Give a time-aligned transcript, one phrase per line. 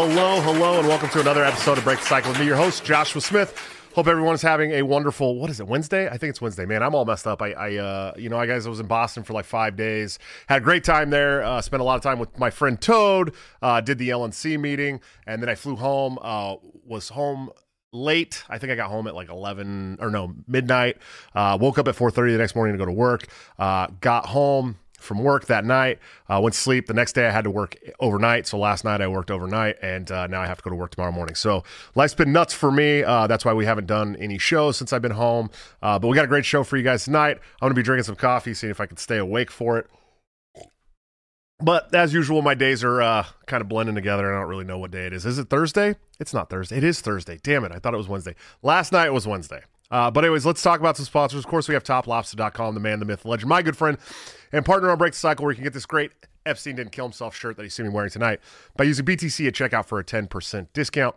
[0.00, 2.84] Hello, hello, and welcome to another episode of Break the Cycle with me, your host,
[2.84, 3.60] Joshua Smith.
[3.96, 6.06] Hope everyone is having a wonderful, what is it, Wednesday?
[6.06, 6.66] I think it's Wednesday.
[6.66, 7.42] Man, I'm all messed up.
[7.42, 10.20] I, I uh, you know, I guys, I was in Boston for like five days.
[10.48, 11.42] Had a great time there.
[11.42, 13.34] Uh, spent a lot of time with my friend Toad.
[13.60, 16.16] Uh, did the LNC meeting, and then I flew home.
[16.22, 16.54] Uh,
[16.84, 17.50] was home
[17.92, 18.44] late.
[18.48, 20.98] I think I got home at like 11 or no, midnight.
[21.34, 23.26] Uh, woke up at 4:30 the next morning to go to work.
[23.58, 25.98] Uh, got home from work that night.
[26.28, 26.86] Uh, went to sleep.
[26.86, 28.46] The next day I had to work overnight.
[28.46, 30.90] So last night I worked overnight, and uh, now I have to go to work
[30.90, 31.34] tomorrow morning.
[31.34, 33.02] So life's been nuts for me.
[33.02, 35.50] Uh, that's why we haven't done any shows since I've been home.
[35.80, 37.38] Uh, but we got a great show for you guys tonight.
[37.60, 39.86] I'm going to be drinking some coffee, seeing if I can stay awake for it.
[41.60, 44.32] But as usual, my days are uh, kind of blending together.
[44.32, 45.26] I don't really know what day it is.
[45.26, 45.96] Is it Thursday?
[46.20, 46.76] It's not Thursday.
[46.76, 47.40] It is Thursday.
[47.42, 47.72] Damn it.
[47.72, 48.36] I thought it was Wednesday.
[48.62, 49.62] Last night was Wednesday.
[49.90, 51.40] Uh, but anyways, let's talk about some sponsors.
[51.40, 53.96] Of course, we have toplobster.com, the man, the myth, the legend, my good friend
[54.52, 56.12] and partner on Break the Cycle, where you can get this great
[56.46, 58.40] Epstein didn't kill himself shirt that you see me wearing tonight
[58.76, 61.14] by using BTC at checkout for a 10% discount.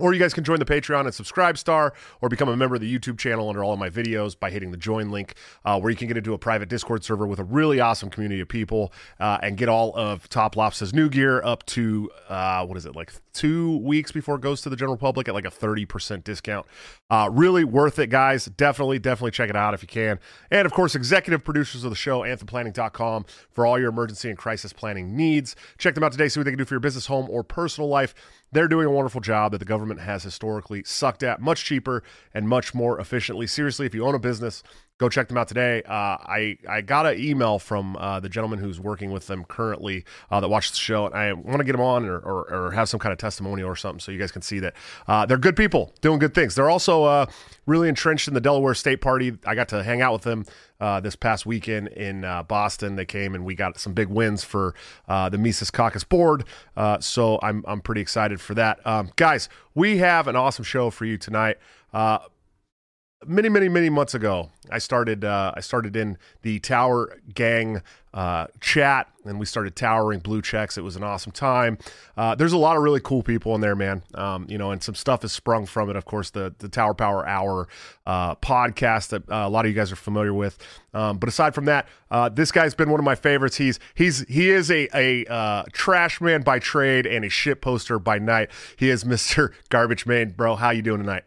[0.00, 2.80] Or you guys can join the Patreon and subscribe star or become a member of
[2.80, 5.34] the YouTube channel under all of my videos by hitting the join link,
[5.64, 8.40] uh, where you can get into a private Discord server with a really awesome community
[8.40, 10.56] of people uh, and get all of Top
[10.92, 14.68] new gear up to, uh, what is it, like two weeks before it goes to
[14.68, 16.66] the general public at like a 30% discount.
[17.10, 18.46] Uh, really worth it, guys.
[18.46, 20.18] Definitely, definitely check it out if you can.
[20.50, 24.72] And of course, executive producers of the show, anthemplanning.com, for all your emergency and crisis
[24.72, 25.56] planning needs.
[25.78, 27.88] Check them out today, see what they can do for your business, home, or personal
[27.88, 28.14] life.
[28.52, 32.02] They're doing a wonderful job that the government has historically sucked at much cheaper
[32.34, 33.46] and much more efficiently.
[33.46, 34.62] Seriously, if you own a business,
[35.00, 35.82] go check them out today.
[35.82, 40.04] Uh, I I got an email from uh, the gentleman who's working with them currently
[40.30, 42.70] uh, that watched the show, and I want to get him on or, or, or,
[42.72, 44.74] have some kind of testimonial or something so you guys can see that
[45.08, 46.54] uh, they're good people doing good things.
[46.54, 47.26] They're also uh,
[47.64, 49.32] really entrenched in the Delaware State Party.
[49.46, 50.44] I got to hang out with them.
[50.78, 54.74] Uh, this past weekend in Boston, they came and we got some big wins for
[55.06, 56.44] the Mises Caucus board.
[57.00, 59.50] so I'm I'm pretty excited for that, um, guys.
[59.74, 61.58] We have an awesome show for you tonight
[63.26, 67.82] many, many, many months ago, I started uh, I started in the Tower Gang
[68.14, 70.78] uh, chat, and we started towering blue checks.
[70.78, 71.78] It was an awesome time.
[72.16, 74.02] Uh, there's a lot of really cool people in there, man.
[74.14, 75.96] Um, you know, and some stuff has sprung from it.
[75.96, 77.68] Of course, the the Tower Power Hour
[78.06, 80.58] uh, podcast that uh, a lot of you guys are familiar with.
[80.94, 83.56] Um, but aside from that, uh, this guy's been one of my favorites.
[83.56, 88.18] He's he's he is a a trash man by trade and a shit poster by
[88.18, 88.50] night.
[88.76, 90.56] He is Mister Garbage Man, bro.
[90.56, 91.24] How you doing tonight?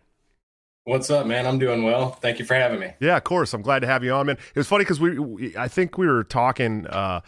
[0.85, 1.47] What's up, man?
[1.47, 2.11] I'm doing well.
[2.11, 2.91] Thank you for having me.
[2.99, 3.53] Yeah, of course.
[3.53, 4.37] I'm glad to have you on, man.
[4.53, 7.21] It was funny because we, we, I think we were talking uh,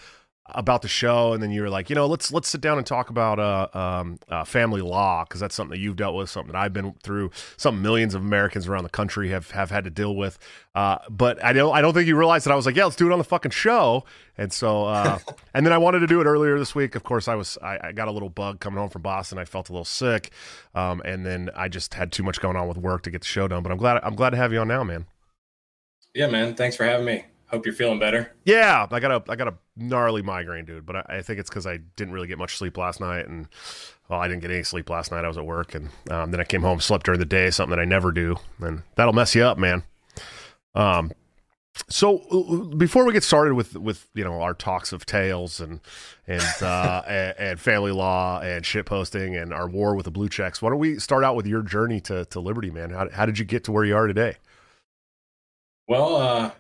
[0.48, 2.86] about the show, and then you were like, you know, let's let's sit down and
[2.86, 6.52] talk about uh, um, uh, family law because that's something that you've dealt with, something
[6.52, 9.90] that I've been through, something millions of Americans around the country have have had to
[9.90, 10.38] deal with.
[10.76, 12.96] Uh, but I don't I don't think you realized that I was like, yeah, let's
[12.96, 14.06] do it on the fucking show.
[14.38, 15.18] And so, uh,
[15.56, 16.94] and then I wanted to do it earlier this week.
[16.94, 19.40] Of course, I was I, I got a little bug coming home from Boston.
[19.40, 20.32] I felt a little sick,
[20.76, 23.28] um, and then I just had too much going on with work to get the
[23.28, 23.64] show done.
[23.64, 25.08] But I'm glad I'm glad to have you on now, man.
[26.14, 26.56] Yeah, man.
[26.56, 27.26] Thanks for having me.
[27.56, 28.34] Hope you're feeling better.
[28.44, 30.86] Yeah, I got a I got a gnarly migraine, dude.
[30.86, 33.48] But I, I think it's because I didn't really get much sleep last night, and
[34.10, 35.24] well, I didn't get any sleep last night.
[35.24, 37.70] I was at work, and um, then I came home, slept during the day, something
[37.70, 39.84] that I never do, and that'll mess you up, man.
[40.76, 41.14] Um,
[41.88, 45.80] so uh, before we get started with with you know our talks of tails and
[46.28, 50.28] and uh, and, and, family law and shit posting and our war with the blue
[50.28, 52.90] checks, why don't we start out with your journey to to liberty, man?
[52.90, 54.36] How how did you get to where you are today?
[55.88, 56.52] Well, uh,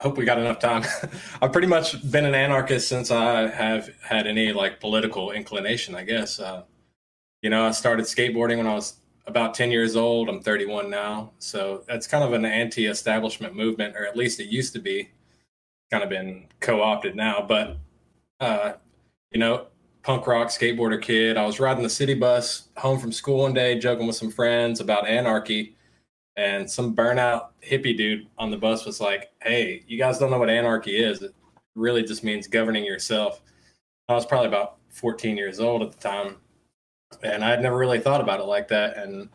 [0.00, 0.84] hope we got enough time.
[1.42, 6.04] I've pretty much been an anarchist since I have had any like political inclination, I
[6.04, 6.40] guess.
[6.40, 6.62] Uh,
[7.42, 10.28] you know, I started skateboarding when I was about 10 years old.
[10.28, 11.32] I'm 31 now.
[11.38, 15.10] So that's kind of an anti establishment movement, or at least it used to be.
[15.90, 17.44] Kind of been co opted now.
[17.46, 17.76] But,
[18.38, 18.74] uh,
[19.32, 19.66] you know,
[20.02, 21.36] punk rock skateboarder kid.
[21.36, 24.80] I was riding the city bus home from school one day, joking with some friends
[24.80, 25.74] about anarchy
[26.40, 30.38] and some burnout hippie dude on the bus was like, "Hey, you guys don't know
[30.38, 31.20] what anarchy is.
[31.20, 31.34] It
[31.74, 33.42] really just means governing yourself."
[34.08, 36.36] I was probably about 14 years old at the time,
[37.22, 38.96] and I had never really thought about it like that.
[38.96, 39.28] And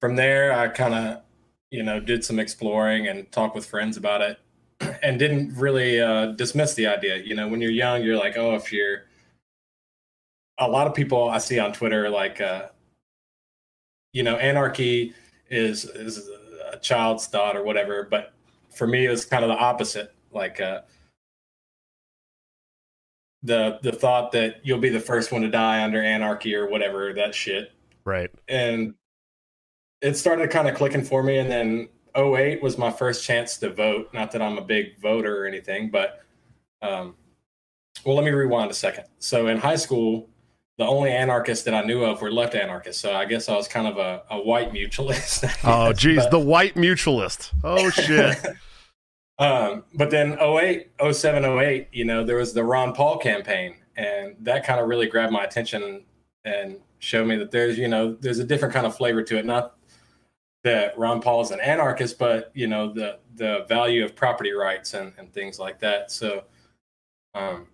[0.00, 1.22] from there, I kind of,
[1.70, 4.40] you know, did some exploring and talked with friends about it,
[5.04, 7.18] and didn't really uh, dismiss the idea.
[7.18, 9.04] You know, when you're young, you're like, "Oh, if you're,"
[10.58, 12.68] a lot of people I see on Twitter like, uh,
[14.12, 15.14] you know, anarchy
[15.50, 16.28] is is
[16.72, 18.06] a child's thought or whatever.
[18.10, 18.32] But
[18.74, 20.14] for me, it was kind of the opposite.
[20.32, 20.82] Like uh,
[23.42, 27.12] the the thought that you'll be the first one to die under anarchy or whatever
[27.14, 27.72] that shit.
[28.04, 28.30] Right.
[28.48, 28.94] And
[30.00, 33.70] it started kind of clicking for me, and then 08 was my first chance to
[33.70, 34.08] vote.
[34.14, 36.22] Not that I'm a big voter or anything, but
[36.82, 37.16] um,
[38.04, 39.04] well, let me rewind a second.
[39.18, 40.29] So in high school,
[40.80, 43.02] the only anarchists that I knew of were left anarchists.
[43.02, 45.46] So I guess I was kind of a, a white mutualist.
[45.64, 47.52] oh, geez, but, the white mutualist.
[47.62, 48.38] Oh shit.
[49.38, 54.34] um, but then 08, 07, 08, you know, there was the Ron Paul campaign, and
[54.40, 56.02] that kind of really grabbed my attention
[56.46, 59.44] and showed me that there's, you know, there's a different kind of flavor to it.
[59.44, 59.76] Not
[60.64, 64.94] that Ron Paul is an anarchist, but you know, the the value of property rights
[64.94, 66.10] and, and things like that.
[66.10, 66.44] So
[67.34, 67.66] um,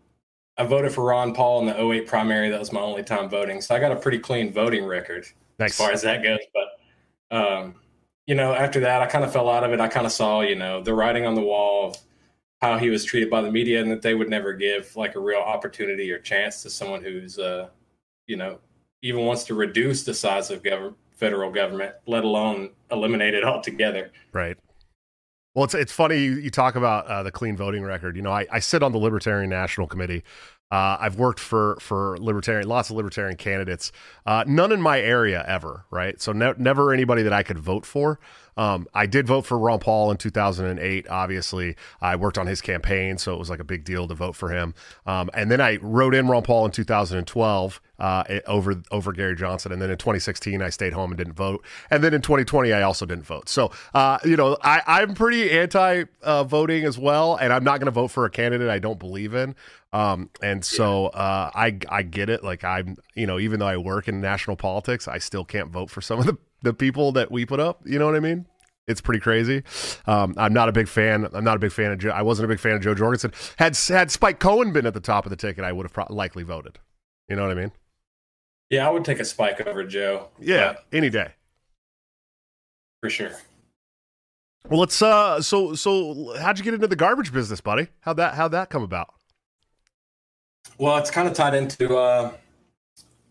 [0.59, 2.49] I voted for Ron Paul in the 08 primary.
[2.49, 3.61] That was my only time voting.
[3.61, 5.27] So I got a pretty clean voting record
[5.59, 5.73] nice.
[5.73, 6.39] as far as that goes.
[6.55, 7.75] But, um,
[8.27, 9.81] you know, after that, I kind of fell out of it.
[9.81, 11.97] I kind of saw, you know, the writing on the wall of
[12.63, 15.21] how he was treated by the media and that they would never give like a
[15.21, 17.69] real opportunity or chance to someone who's, uh,
[18.27, 18.59] you know,
[19.03, 24.11] even wants to reduce the size of government, federal government, let alone eliminate it altogether.
[24.33, 24.57] Right.
[25.57, 28.15] Well, it's it's funny you, you talk about uh, the clean voting record.
[28.15, 30.23] You know, I, I sit on the Libertarian National Committee.
[30.71, 33.91] Uh, I've worked for for libertarian, lots of libertarian candidates.
[34.27, 36.21] Uh, none in my area ever, right?
[36.21, 38.21] So ne- never anybody that I could vote for.
[38.57, 41.09] Um, I did vote for Ron Paul in 2008.
[41.09, 44.37] Obviously, I worked on his campaign, so it was like a big deal to vote
[44.37, 44.75] for him.
[45.07, 49.73] Um, and then I wrote in Ron Paul in 2012 uh, over over Gary Johnson.
[49.73, 51.65] And then in 2016, I stayed home and didn't vote.
[51.91, 53.49] And then in 2020, I also didn't vote.
[53.49, 57.79] So uh, you know, I, I'm pretty anti uh, voting as well, and I'm not
[57.79, 59.55] going to vote for a candidate I don't believe in.
[59.93, 62.45] Um, and so uh, I I get it.
[62.45, 65.91] Like I'm, you know, even though I work in national politics, I still can't vote
[65.91, 66.37] for some of the
[66.67, 67.81] the people that we put up.
[67.87, 68.45] You know what I mean?
[68.89, 69.63] It's pretty crazy.
[70.07, 71.29] Um, I'm not a big fan.
[71.33, 71.99] I'm not a big fan of.
[71.99, 73.33] Jo- I wasn't a big fan of Jo Jorgensen.
[73.57, 76.07] Had had Spike Cohen been at the top of the ticket, I would have pro-
[76.11, 76.79] likely voted.
[77.29, 77.73] You know what I mean?
[78.71, 80.29] Yeah, I would take a Spike over Jo.
[80.39, 81.33] Yeah, any day.
[83.03, 83.33] For sure.
[84.69, 85.01] Well, let's.
[85.03, 87.89] Uh, so so how'd you get into the garbage business, buddy?
[88.01, 89.15] How'd that how'd that come about?
[90.79, 92.33] Well, it's kind of tied into uh,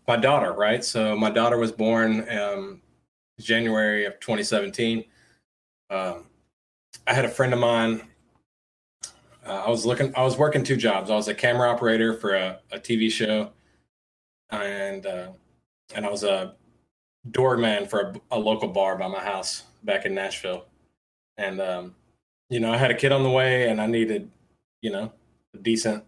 [0.06, 0.84] my daughter, right?
[0.84, 2.82] So my daughter was born um,
[3.40, 5.04] January of 2017.
[5.90, 6.24] Um,
[7.06, 8.02] I had a friend of mine.
[9.46, 10.12] Uh, I was looking.
[10.16, 11.10] I was working two jobs.
[11.10, 13.52] I was a camera operator for a, a TV show,
[14.50, 15.28] and uh,
[15.94, 16.54] and I was a
[17.30, 20.66] doorman for a, a, local bar by my house back in Nashville.
[21.36, 21.94] And um,
[22.50, 24.30] you know, I had a kid on the way, and I needed,
[24.82, 25.12] you know,
[25.54, 26.02] a decent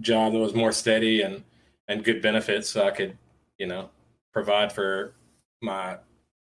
[0.00, 1.44] job that was more steady and
[1.86, 3.16] and good benefits, so I could,
[3.58, 3.90] you know,
[4.32, 5.14] provide for
[5.62, 5.98] my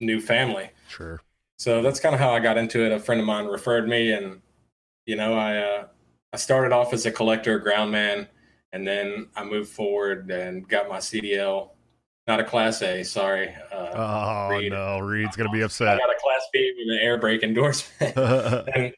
[0.01, 0.71] new family.
[0.89, 1.21] Sure.
[1.59, 2.93] So that's kind of how I got into it.
[2.93, 4.41] A friend of mine referred me, and
[5.07, 5.85] you know, I uh,
[6.33, 8.29] I started off as a collector, ground man,
[8.73, 11.71] and then I moved forward and got my CDL.
[12.29, 13.55] Not a Class A, sorry.
[13.73, 14.71] Uh, oh Reed.
[14.71, 15.95] no, Reed's gonna be upset.
[15.95, 18.17] I got a Class B with an air brake endorsement,
[18.75, 18.93] and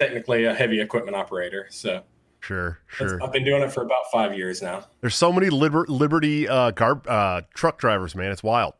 [0.00, 1.66] technically a heavy equipment operator.
[1.70, 2.02] So
[2.40, 3.20] Sure, sure.
[3.20, 4.86] I've been doing it for about five years now.
[5.00, 8.30] There's so many liber- Liberty uh, gar- uh, truck drivers, man.
[8.30, 8.74] It's wild.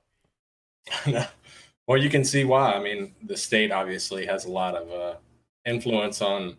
[1.88, 2.74] Well, you can see why.
[2.74, 5.16] I mean, the state obviously has a lot of uh,
[5.64, 6.58] influence on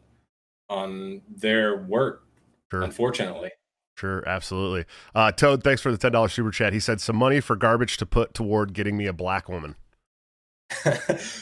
[0.69, 2.23] on their work.
[2.71, 2.81] Sure.
[2.81, 3.51] Unfortunately.
[3.95, 4.85] Sure, absolutely.
[5.13, 6.73] Uh, Toad, thanks for the ten dollars super chat.
[6.73, 9.75] He said some money for garbage to put toward getting me a black woman.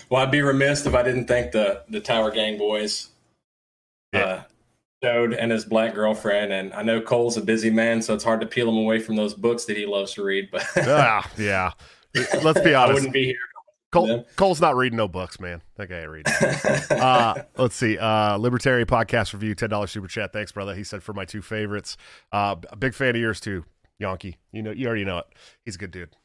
[0.09, 3.09] well, I'd be remiss if I didn't thank the the Tower Gang boys.
[4.13, 4.19] Yeah.
[4.19, 4.43] Uh,
[5.01, 8.41] Toad and his black girlfriend, and I know Cole's a busy man, so it's hard
[8.41, 10.49] to peel him away from those books that he loves to read.
[10.51, 11.71] But ah, yeah,
[12.43, 12.91] let's be honest.
[12.91, 13.37] I wouldn't be here
[13.91, 15.61] Cole, Cole's not reading no books, man.
[15.77, 16.33] That guy ain't reading.
[16.91, 17.97] uh, let's see.
[17.97, 20.33] Uh, Libertarian podcast review, ten dollars super chat.
[20.33, 20.75] Thanks, brother.
[20.75, 21.95] He said for my two favorites.
[22.31, 23.63] Uh, a big fan of yours too,
[23.97, 24.37] Yankee.
[24.51, 25.25] You know, you already know it.
[25.63, 26.15] He's a good dude.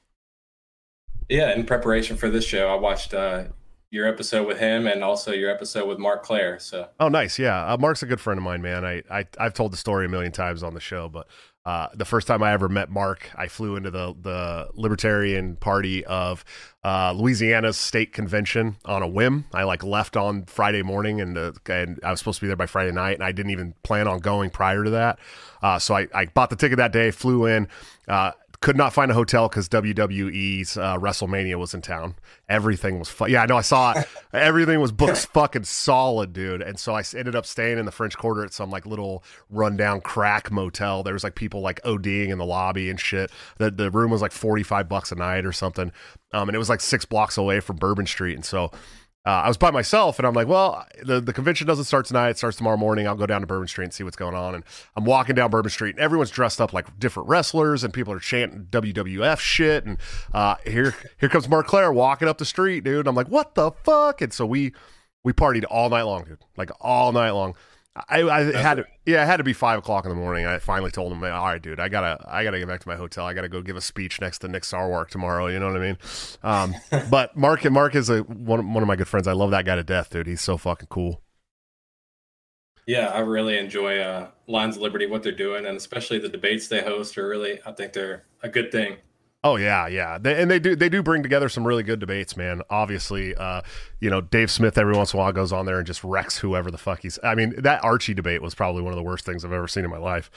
[1.28, 3.44] Yeah, in preparation for this show, I watched uh,
[3.92, 6.58] your episode with him and also your episode with Marc Clair.
[6.58, 7.38] So, oh, nice.
[7.38, 8.84] Yeah, uh, Marc's a good friend of mine, man.
[8.84, 11.28] I, I I've told the story a million times on the show, but
[11.64, 16.04] uh, the first time I ever met Marc, I flew into the the Libertarian Party
[16.04, 16.44] of
[16.82, 19.44] uh, Louisiana's state convention on a whim.
[19.54, 22.56] I like left on Friday morning, and, uh, and I was supposed to be there
[22.56, 25.20] by Friday night, and I didn't even plan on going prior to that.
[25.62, 27.68] Uh, so I, I bought the ticket that day, flew in.
[28.62, 32.14] Could not find a hotel because WWE's uh, WrestleMania was in town.
[32.48, 34.06] Everything was fu- yeah, I know I saw it.
[34.32, 36.62] Everything was booked fucking solid, dude.
[36.62, 40.00] And so I ended up staying in the French Quarter at some like little rundown
[40.00, 41.02] crack motel.
[41.02, 43.32] There was like people like ODing in the lobby and shit.
[43.58, 45.90] The the room was like forty five bucks a night or something.
[46.32, 48.36] Um, and it was like six blocks away from Bourbon Street.
[48.36, 48.70] And so
[49.24, 52.30] uh, I was by myself and I'm like, well, the, the convention doesn't start tonight.
[52.30, 53.06] It starts tomorrow morning.
[53.06, 54.56] I'll go down to Bourbon Street and see what's going on.
[54.56, 54.64] And
[54.96, 58.18] I'm walking down Bourbon Street and everyone's dressed up like different wrestlers and people are
[58.18, 59.84] chanting WWF shit.
[59.84, 59.98] And
[60.34, 63.06] uh, here here comes Marc Clair walking up the street, dude.
[63.06, 64.20] I'm like, what the fuck?
[64.22, 64.72] And so we
[65.22, 66.38] we partied all night long, dude.
[66.56, 67.54] Like all night long.
[67.94, 70.46] I, I had to, yeah, it had to be five o'clock in the morning.
[70.46, 72.96] I finally told him, all right, dude, I gotta, I gotta get back to my
[72.96, 73.26] hotel.
[73.26, 75.48] I gotta go give a speech next to Nick Sarwark tomorrow.
[75.48, 75.98] You know what I mean?
[76.42, 76.74] Um,
[77.10, 79.28] but Marc, Marc is a one, one of my good friends.
[79.28, 80.26] I love that guy to death, dude.
[80.26, 81.20] He's so fucking cool.
[82.86, 86.68] Yeah, I really enjoy uh, Lions of Liberty, what they're doing, and especially the debates
[86.68, 88.96] they host are really, I think they're a good thing.
[89.44, 92.36] Oh yeah, yeah, they, and they do they do bring together some really good debates,
[92.36, 92.62] man.
[92.70, 93.62] Obviously, uh,
[93.98, 96.38] you know Dave Smith every once in a while goes on there and just wrecks
[96.38, 97.18] whoever the fuck he's.
[97.24, 99.84] I mean, that Archie debate was probably one of the worst things I've ever seen
[99.84, 100.30] in my life.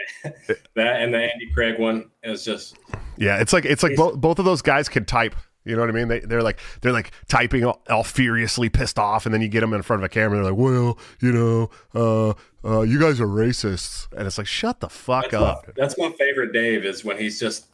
[0.24, 2.76] that and the Andy Craig one is just.
[3.16, 5.36] Yeah, it's like it's like both both of those guys can type.
[5.64, 6.08] You know what I mean?
[6.08, 9.60] They they're like they're like typing all, all, furiously pissed off, and then you get
[9.60, 10.38] them in front of a camera.
[10.38, 12.34] and They're like, "Well, you know, uh,
[12.68, 15.96] uh, you guys are racists," and it's like, "Shut the fuck that's up." My, that's
[15.96, 17.66] my favorite Dave is when he's just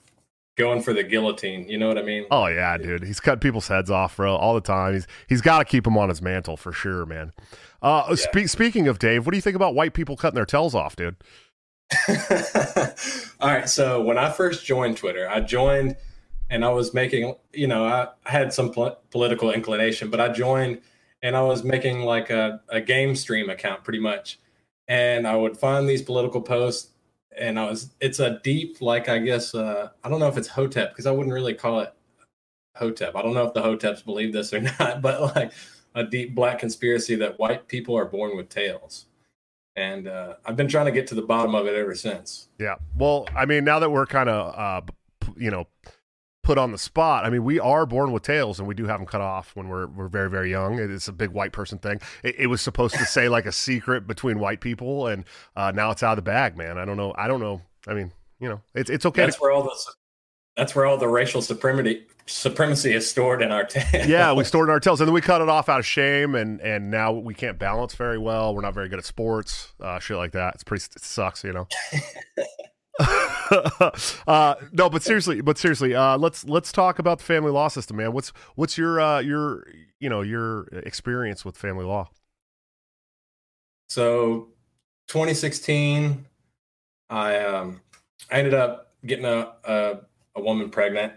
[0.58, 1.68] going for the guillotine.
[1.68, 2.26] You know what I mean?
[2.30, 3.04] Oh yeah, dude.
[3.04, 4.94] He's cut people's heads off, bro, all the time.
[4.94, 7.32] He's he's got to keep him on his mantle for sure, man.
[7.80, 8.14] Uh, yeah.
[8.16, 10.96] spe- speaking of Dave, what do you think about white people cutting their tails off,
[10.96, 11.16] dude?
[13.40, 13.68] all right.
[13.68, 15.96] So when I first joined Twitter, I joined
[16.50, 20.80] and I was making, you know, I had some pol- political inclination, but I joined
[21.22, 24.38] and I was making like a, a game stream account pretty much.
[24.86, 26.90] And I would find these political posts
[27.38, 30.48] and I was it's a deep like I guess uh, I don't know if it's
[30.48, 31.92] Hotep because I wouldn't really call it
[32.76, 33.16] Hotep.
[33.16, 35.52] I don't know if the Hoteps believe this or not, but like
[35.94, 39.06] a deep black conspiracy that white people are born with tails.
[39.76, 42.48] And uh, I've been trying to get to the bottom of it ever since.
[42.58, 42.76] Yeah.
[42.96, 45.68] Well, I mean, now that we're kind of, uh, you know,
[46.48, 47.26] put on the spot.
[47.26, 49.68] I mean, we are born with tails, and we do have them cut off when
[49.68, 50.78] we're we're very very young.
[50.78, 52.00] It's a big white person thing.
[52.24, 55.90] It, it was supposed to say like a secret between white people, and uh, now
[55.90, 56.78] it's out of the bag, man.
[56.78, 57.14] I don't know.
[57.18, 57.60] I don't know.
[57.86, 59.26] I mean, you know, it's it's okay.
[59.26, 59.76] That's to- where all the
[60.56, 64.06] that's where all the racial supremacy supremacy is stored in our tails.
[64.08, 66.34] yeah, we stored in our tails, and then we cut it off out of shame,
[66.34, 68.54] and and now we can't balance very well.
[68.54, 70.54] We're not very good at sports, uh, shit like that.
[70.54, 71.68] It's pretty it sucks, you know.
[74.26, 77.96] uh, no, but seriously, but seriously, uh, let's let's talk about the family law system,
[77.96, 78.12] man.
[78.12, 79.66] What's what's your uh, your
[80.00, 82.10] you know your experience with family law?
[83.88, 84.48] So,
[85.08, 86.26] 2016,
[87.08, 87.80] I um,
[88.30, 90.00] I ended up getting a, a,
[90.34, 91.14] a woman pregnant.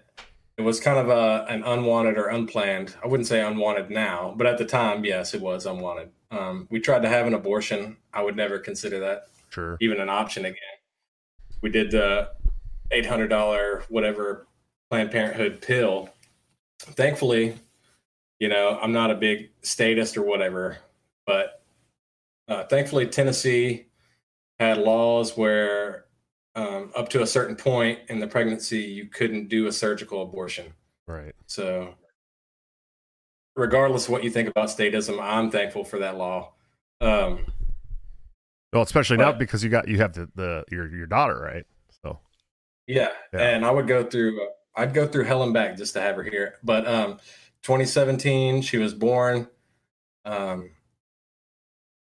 [0.58, 2.96] It was kind of a an unwanted or unplanned.
[3.04, 6.12] I wouldn't say unwanted now, but at the time, yes, it was unwanted.
[6.30, 7.98] Um, we tried to have an abortion.
[8.14, 10.78] I would never consider that sure even an option again
[11.62, 12.30] we did the
[12.91, 14.48] eight hundred dollar whatever
[14.89, 16.10] Planned Parenthood pill.
[16.80, 17.56] Thankfully,
[18.39, 20.77] you know, I'm not a big statist or whatever,
[21.25, 21.63] but
[22.48, 23.86] uh, thankfully Tennessee
[24.60, 26.06] had laws where
[26.56, 30.74] um, up to a certain point in the pregnancy you couldn't do a surgical abortion.
[31.08, 31.34] Right.
[31.48, 31.96] So,
[33.56, 36.53] regardless of what you think about statism, I'm thankful for that law.
[37.00, 37.46] Um,
[38.74, 41.66] well, especially but, now because you got you have the, the your your daughter, right?
[42.04, 42.20] So
[42.88, 43.10] yeah.
[43.34, 43.40] yeah.
[43.40, 44.40] and I would go through
[44.75, 46.56] I'd go through hell and back just to have her here.
[46.63, 47.20] But um
[47.63, 49.48] 2017, she was born.
[50.25, 50.72] Um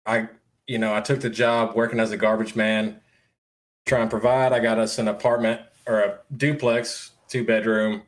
[0.05, 0.29] I
[0.67, 2.99] you know, I took the job working as a garbage man,
[3.85, 4.51] try and provide.
[4.51, 8.03] I got us an apartment or a duplex, two bedroom.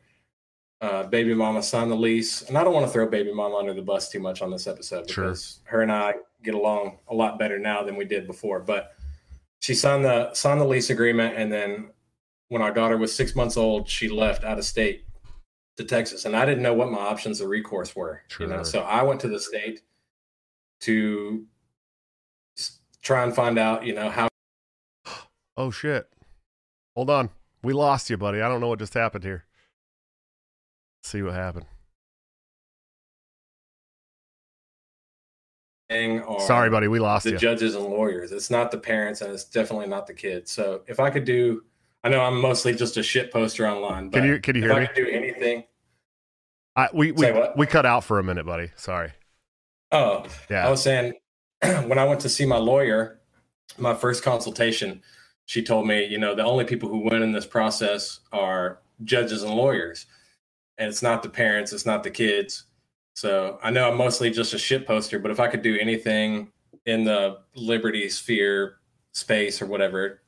[0.80, 3.74] Uh, baby mama signed the lease, and I don't want to throw baby mama under
[3.74, 5.70] the bus too much on this episode because sure.
[5.72, 8.60] her and I get along a lot better now than we did before.
[8.60, 8.94] But
[9.58, 11.90] she signed the signed the lease agreement, and then
[12.48, 15.04] when our daughter was six months old, she left out of state
[15.76, 18.22] to Texas, and I didn't know what my options of recourse were.
[18.28, 18.46] Sure.
[18.46, 19.82] You know, so I went to the state
[20.80, 21.46] to
[23.02, 24.28] try and find out, you know, how.
[25.56, 26.08] Oh shit!
[26.96, 27.28] Hold on,
[27.62, 28.40] we lost you, buddy.
[28.40, 29.44] I don't know what just happened here.
[31.02, 31.66] See what happened.
[35.90, 37.38] Sorry, buddy, we lost the you.
[37.38, 38.30] judges and lawyers.
[38.30, 40.52] It's not the parents, and it's definitely not the kids.
[40.52, 41.64] So if I could do,
[42.04, 44.10] I know I'm mostly just a shit poster online.
[44.10, 44.82] can you can you hear me?
[44.82, 45.64] I could do anything.
[46.76, 48.70] I, we we we cut out for a minute, buddy.
[48.76, 49.12] Sorry.
[49.90, 50.64] Oh, yeah.
[50.64, 51.14] I was saying
[51.60, 53.20] when I went to see my lawyer,
[53.76, 55.02] my first consultation,
[55.46, 59.42] she told me, you know, the only people who win in this process are judges
[59.42, 60.06] and lawyers,
[60.80, 62.64] and it's not the parents, it's not the kids
[63.14, 66.50] so I know I'm mostly just a shit poster, but if I could do anything
[66.86, 68.76] in the liberty sphere
[69.12, 70.22] space or whatever,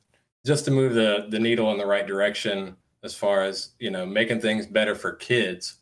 [0.45, 4.05] just to move the the needle in the right direction as far as you know
[4.05, 5.77] making things better for kids,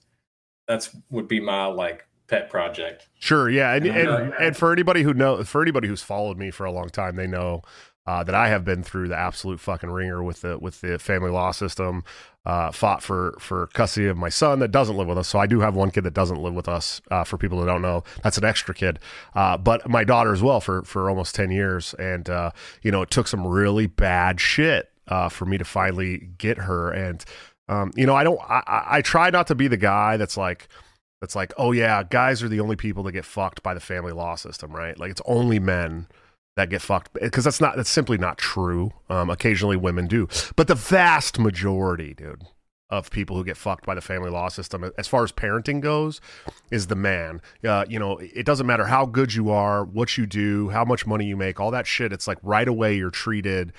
[0.68, 3.10] that's would be my like pet project.
[3.20, 6.50] Sure, yeah, and and, and, and for anybody who know for anybody who's followed me
[6.50, 7.62] for a long time, they know
[8.08, 11.30] uh, that I have been through the absolute fucking ringer with the with the family
[11.30, 12.04] law system.
[12.44, 15.28] Uh, fought for for custody of my son that doesn't live with us.
[15.28, 17.00] So I do have one kid that doesn't live with us.
[17.12, 18.98] Uh, for people that don't know, that's an extra kid.
[19.36, 22.50] Uh, but my daughter as well for for almost ten years, and uh,
[22.82, 26.90] you know it took some really bad shit uh, for me to finally get her.
[26.90, 27.24] And
[27.70, 30.68] um, you know I don't I, I try not to be the guy that's like
[31.22, 34.14] that's like oh yeah guys are the only people that get fucked by the family
[34.14, 34.98] law system, right?
[34.98, 36.08] Like it's only men
[36.56, 38.92] that get fucked because that's not that's simply not true.
[39.10, 42.44] Um, occasionally women do, but the vast majority, dude,
[42.90, 46.20] of people who get fucked by the family law system, as far as parenting goes,
[46.70, 47.42] is the man.
[47.64, 51.08] Uh, you know, it doesn't matter how good you are, what you do, how much
[51.08, 52.12] money you make, all that shit.
[52.12, 53.72] It's like right away you're treated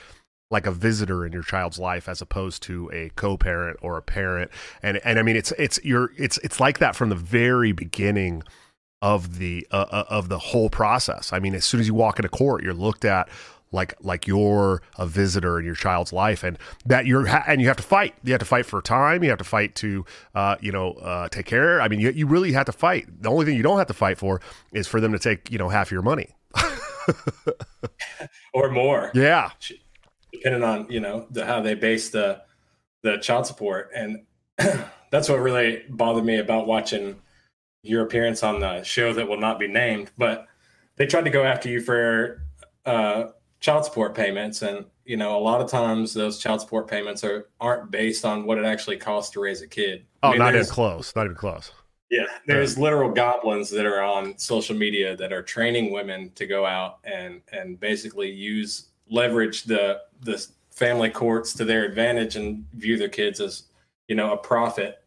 [0.51, 4.51] like a visitor in your child's life as opposed to a co-parent or a parent
[4.83, 8.43] and and I mean it's it's you're it's it's like that from the very beginning
[9.03, 11.33] of the uh, uh, of the whole process.
[11.33, 13.29] I mean, as soon as you walk into court, you're looked at
[13.73, 16.57] like like you're a visitor in your child's life, and
[16.87, 18.15] that you're ha- and you have to fight.
[18.23, 19.25] You have to fight for time.
[19.25, 21.83] You have to fight to uh, you know uh, take care.
[21.83, 23.23] I mean, you you really have to fight.
[23.23, 24.41] The only thing you don't have to fight for
[24.73, 26.37] is for them to take you know half your money
[28.55, 29.11] or more.
[29.15, 29.51] Yeah,
[30.33, 32.43] depending on you know the, how they base the
[33.03, 34.25] the child support, and
[35.11, 37.21] that's what really bothered me about watching
[37.83, 40.47] your appearance on the show that will not be named, but
[40.97, 42.43] they tried to go after you for
[42.87, 43.25] uh,
[43.61, 47.49] child support payments, and you know a lot of times those child support payments are
[47.61, 50.05] aren't based on what it actually costs to raise a kid.
[50.23, 51.15] Oh, I mean, not even close.
[51.17, 51.73] Not even close.
[52.11, 52.83] Yeah, there's yeah.
[52.85, 57.41] literal goblins that are on social media that are training women to go out and
[57.53, 63.41] and basically use leverage the the family courts to their advantage and view their kids
[63.41, 63.65] as
[64.09, 65.03] you know a profit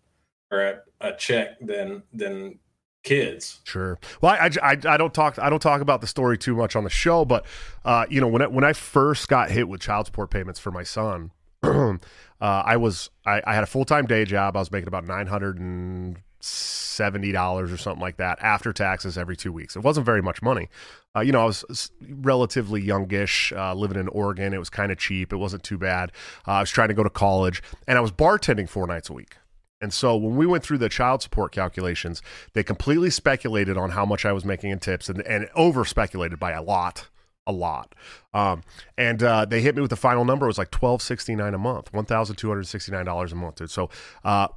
[0.52, 2.58] or a, a check than than
[3.06, 3.62] kids.
[3.63, 3.98] Sure.
[4.20, 6.84] Well, I, I, I, don't talk I don't talk about the story too much on
[6.84, 7.46] the show, but
[7.86, 10.72] uh, you know when I, when I first got hit with child support payments for
[10.72, 11.32] my son,
[11.63, 11.98] uh,
[12.41, 14.58] I was I, I had a full time day job.
[14.58, 19.18] I was making about nine hundred and seventy dollars or something like that after taxes
[19.18, 19.76] every two weeks.
[19.76, 20.70] It wasn't very much money.
[21.15, 24.54] Uh, you know, I was relatively youngish, uh, living in Oregon.
[24.54, 25.32] It was kind of cheap.
[25.32, 26.12] It wasn't too bad.
[26.48, 29.13] Uh, I was trying to go to college, and I was bartending four nights a
[29.13, 29.38] week.
[29.82, 32.22] And so when we went through the child support calculations,
[32.54, 36.40] they completely speculated on how much I was making in tips and, and over speculated
[36.40, 37.10] by a lot,
[37.46, 37.94] a lot.
[38.34, 38.64] Um,
[38.98, 40.46] and uh, they hit me with the final number.
[40.46, 43.34] It was like twelve sixty nine a month, one thousand two hundred sixty nine dollars
[43.34, 43.70] a month, dude.
[43.70, 43.90] So
[44.24, 44.48] uh,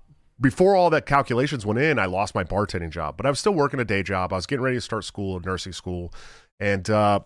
[0.41, 3.55] before all that calculations went in, I lost my bartending job, but I was still
[3.55, 4.33] working a day job.
[4.33, 6.15] I was getting ready to start school, nursing school,
[6.61, 7.21] and uh,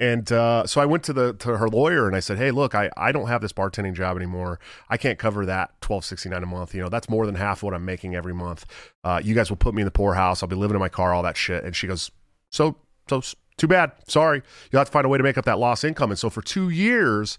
[0.00, 2.74] and uh, so I went to the to her lawyer and I said, "Hey, look,
[2.74, 4.60] I, I don't have this bartending job anymore.
[4.88, 6.74] I can't cover that twelve sixty nine a month.
[6.74, 8.64] You know, that's more than half what I'm making every month.
[9.02, 10.42] Uh, you guys will put me in the poorhouse.
[10.42, 12.12] I'll be living in my car, all that shit." And she goes,
[12.50, 12.76] "So
[13.08, 13.22] so
[13.56, 13.90] too bad.
[14.06, 16.30] Sorry, you'll have to find a way to make up that lost income." And so
[16.30, 17.36] for two years,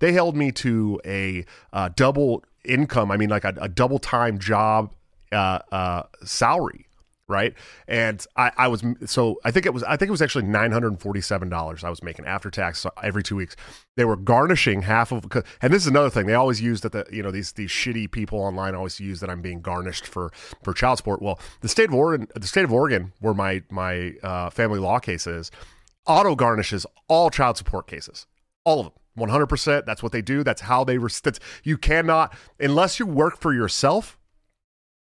[0.00, 3.10] they held me to a uh, double income.
[3.10, 4.92] I mean, like a, a double time job
[5.32, 6.86] uh, uh, salary
[7.32, 7.54] right?
[7.88, 10.70] And I, I was so I think it was I think it was actually nine
[10.70, 13.56] hundred and forty seven dollars I was making after tax every two weeks.
[13.96, 15.26] They were garnishing half of,
[15.60, 18.10] and this is another thing they always use that the you know these these shitty
[18.10, 20.30] people online always use that I'm being garnished for
[20.62, 21.20] for child support.
[21.20, 24.98] Well, the state of Oregon, the state of Oregon, where my my uh, family law
[24.98, 25.50] case is,
[26.06, 28.26] auto garnishes all child support cases,
[28.64, 28.92] all of them.
[29.18, 33.52] 100% that's what they do that's how they rest- you cannot unless you work for
[33.52, 34.18] yourself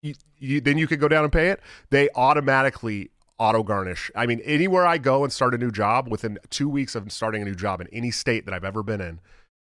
[0.05, 1.61] you, you, then you could go down and pay it.
[1.91, 4.11] They automatically auto garnish.
[4.15, 7.43] I mean, anywhere I go and start a new job, within two weeks of starting
[7.43, 9.21] a new job in any state that I've ever been in,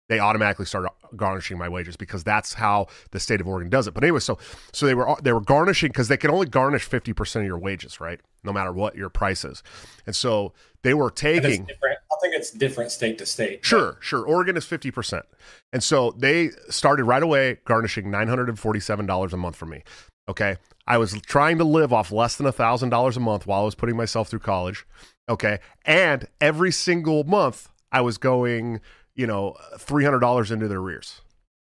[0.07, 3.93] they automatically start garnishing my wages because that's how the state of Oregon does it.
[3.93, 4.37] But anyway, so
[4.71, 7.57] so they were they were garnishing because they can only garnish fifty percent of your
[7.57, 8.19] wages, right?
[8.43, 9.63] No matter what your price is,
[10.05, 11.67] and so they were taking.
[11.71, 13.65] I think it's different state to state.
[13.65, 14.03] Sure, but.
[14.03, 14.23] sure.
[14.23, 15.25] Oregon is fifty percent,
[15.73, 19.65] and so they started right away garnishing nine hundred and forty-seven dollars a month for
[19.65, 19.81] me.
[20.27, 20.57] Okay.
[20.87, 23.65] I was trying to live off less than a thousand dollars a month while I
[23.65, 24.85] was putting myself through college.
[25.29, 25.59] Okay.
[25.85, 28.81] And every single month I was going,
[29.15, 31.21] you know, three hundred dollars into their rears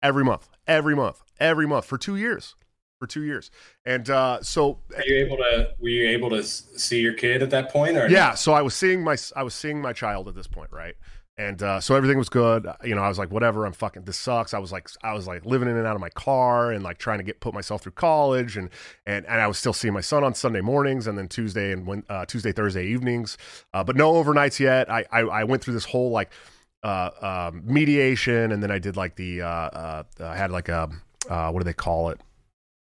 [0.04, 0.50] Every month.
[0.68, 1.22] Every month.
[1.40, 2.56] Every month for two years.
[3.00, 3.52] For two years.
[3.86, 7.50] And uh so Are you able to were you able to see your kid at
[7.50, 10.36] that point or Yeah, so I was seeing my I was seeing my child at
[10.36, 10.96] this point, right?
[11.38, 12.66] And uh, so everything was good.
[12.84, 13.66] You know, I was like, whatever.
[13.66, 14.04] I'm fucking.
[14.04, 14.54] This sucks.
[14.54, 16.98] I was like, I was like living in and out of my car and like
[16.98, 18.70] trying to get put myself through college, and
[19.06, 21.86] and and I was still seeing my son on Sunday mornings and then Tuesday and
[21.86, 23.38] when uh, Tuesday Thursday evenings,
[23.74, 24.90] uh, but no overnights yet.
[24.90, 26.32] I, I, I went through this whole like
[26.84, 30.90] uh, um, mediation, and then I did like the uh, uh, I had like a
[31.28, 32.22] what do they call it?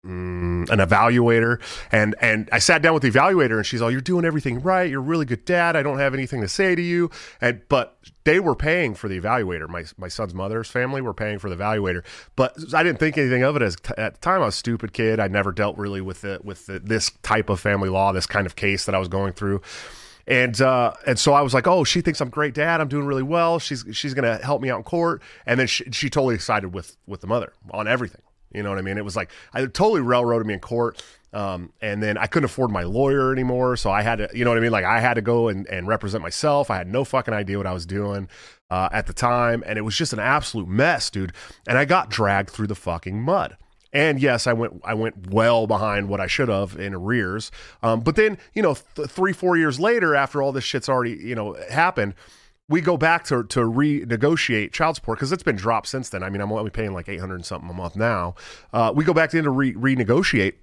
[0.04, 4.00] Mm, an evaluator, and and I sat down with the evaluator, and she's all, "You're
[4.00, 4.88] doing everything right.
[4.88, 5.76] You're a really good dad.
[5.76, 9.20] I don't have anything to say to you." And but they were paying for the
[9.20, 9.68] evaluator.
[9.68, 12.04] My my son's mother's family were paying for the evaluator,
[12.36, 14.42] but I didn't think anything of it as t- at the time.
[14.42, 15.20] I was a stupid kid.
[15.20, 18.46] I never dealt really with it with the, this type of family law, this kind
[18.46, 19.62] of case that I was going through.
[20.26, 22.80] And uh, and so I was like, oh, she thinks I'm great dad.
[22.80, 23.58] I'm doing really well.
[23.58, 25.22] She's she's gonna help me out in court.
[25.44, 28.22] And then she, she totally sided with with the mother on everything.
[28.54, 28.98] You know what I mean?
[28.98, 31.02] It was like I totally railroaded me in court.
[31.32, 34.52] Um, and then I couldn't afford my lawyer anymore, so I had to, you know
[34.52, 34.70] what I mean?
[34.70, 36.70] Like I had to go and, and represent myself.
[36.70, 38.28] I had no fucking idea what I was doing
[38.70, 41.32] uh, at the time, and it was just an absolute mess, dude.
[41.66, 43.56] And I got dragged through the fucking mud.
[43.92, 47.52] And yes, I went I went well behind what I should have in arrears.
[47.82, 51.12] Um, but then you know, th- three four years later, after all this shit's already
[51.12, 52.14] you know happened,
[52.68, 56.22] we go back to to renegotiate child support because it's been dropped since then.
[56.22, 58.34] I mean, I'm only paying like eight hundred and something a month now.
[58.72, 60.54] Uh, we go back in to re- renegotiate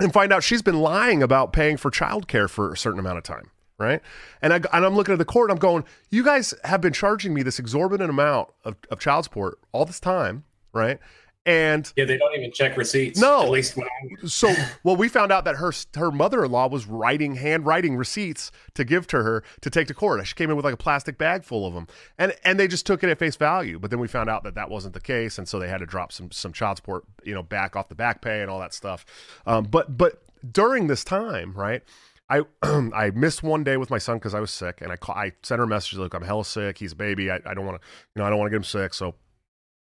[0.00, 3.24] and find out she's been lying about paying for childcare for a certain amount of
[3.24, 3.50] time.
[3.76, 4.00] Right.
[4.40, 7.34] And, I, and I'm looking at the court, I'm going, you guys have been charging
[7.34, 10.44] me this exorbitant amount of, of child support all this time.
[10.72, 11.00] Right.
[11.46, 13.20] And yeah, they don't even check receipts.
[13.20, 13.86] No, at least when
[14.26, 18.50] so well, we found out that her her mother in law was writing handwriting receipts
[18.74, 20.26] to give to her to take to court.
[20.26, 22.86] She came in with like a plastic bag full of them, and and they just
[22.86, 23.78] took it at face value.
[23.78, 25.86] But then we found out that that wasn't the case, and so they had to
[25.86, 28.72] drop some some child support, you know, back off the back pay and all that
[28.72, 29.04] stuff.
[29.46, 31.82] Um, but but during this time, right.
[32.30, 35.14] I I missed one day with my son because I was sick, and I call,
[35.14, 36.78] I sent her a message like I'm hella sick.
[36.78, 37.30] He's a baby.
[37.30, 38.94] I, I don't want to, you know, I don't want to get him sick.
[38.94, 39.14] So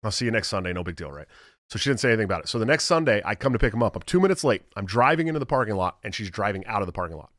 [0.04, 0.74] I'll see you next Sunday.
[0.74, 1.28] No big deal, right?
[1.70, 2.48] So she didn't say anything about it.
[2.48, 3.96] So the next Sunday, I come to pick him up.
[3.96, 4.64] I'm two minutes late.
[4.76, 7.30] I'm driving into the parking lot, and she's driving out of the parking lot.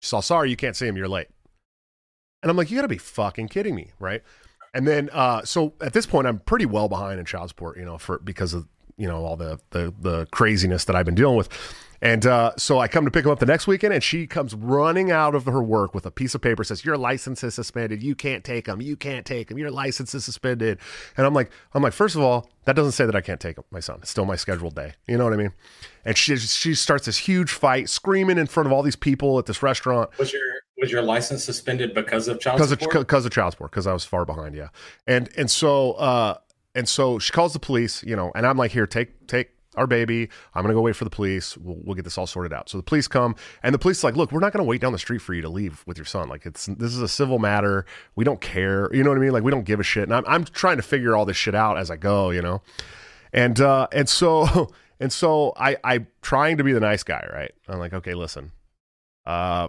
[0.00, 0.96] She's all, sorry, you can't see him.
[0.96, 1.28] You're late.
[2.42, 4.22] And I'm like, you got to be fucking kidding me, right?
[4.74, 7.84] And then, uh, so at this point, I'm pretty well behind in child support, you
[7.84, 11.36] know, for because of you know all the the the craziness that I've been dealing
[11.36, 11.48] with.
[12.02, 14.54] And uh, so I come to pick him up the next weekend, and she comes
[14.54, 18.02] running out of her work with a piece of paper says, "Your license is suspended.
[18.02, 18.80] You can't take him.
[18.80, 19.58] You can't take him.
[19.58, 20.78] Your license is suspended."
[21.16, 23.56] And I'm like, I'm like, first of all, that doesn't say that I can't take
[23.70, 23.98] my son.
[24.00, 24.94] It's still my scheduled day.
[25.06, 25.52] You know what I mean?
[26.04, 29.46] And she she starts this huge fight, screaming in front of all these people at
[29.46, 30.10] this restaurant.
[30.18, 30.42] Was your
[30.78, 32.94] was your license suspended because of child because support?
[32.94, 34.54] Of, because of child support, because I was far behind.
[34.54, 34.68] Yeah,
[35.06, 36.38] and and so uh,
[36.74, 38.02] and so she calls the police.
[38.02, 40.28] You know, and I'm like, here, take take our baby.
[40.54, 41.56] I'm going to go wait for the police.
[41.56, 42.68] We'll, we'll, get this all sorted out.
[42.68, 44.92] So the police come, and the police like, look, we're not going to wait down
[44.92, 46.28] the street for you to leave with your son.
[46.28, 47.84] Like it's this is a civil matter.
[48.16, 48.92] We don't care.
[48.94, 49.32] You know what I mean?
[49.32, 50.04] Like we don't give a shit.
[50.04, 52.30] And I'm I'm trying to figure all this shit out as I go.
[52.30, 52.62] You know,
[53.32, 57.52] and uh, and so and so I I trying to be the nice guy, right?
[57.68, 58.52] I'm like, okay, listen,
[59.26, 59.68] uh,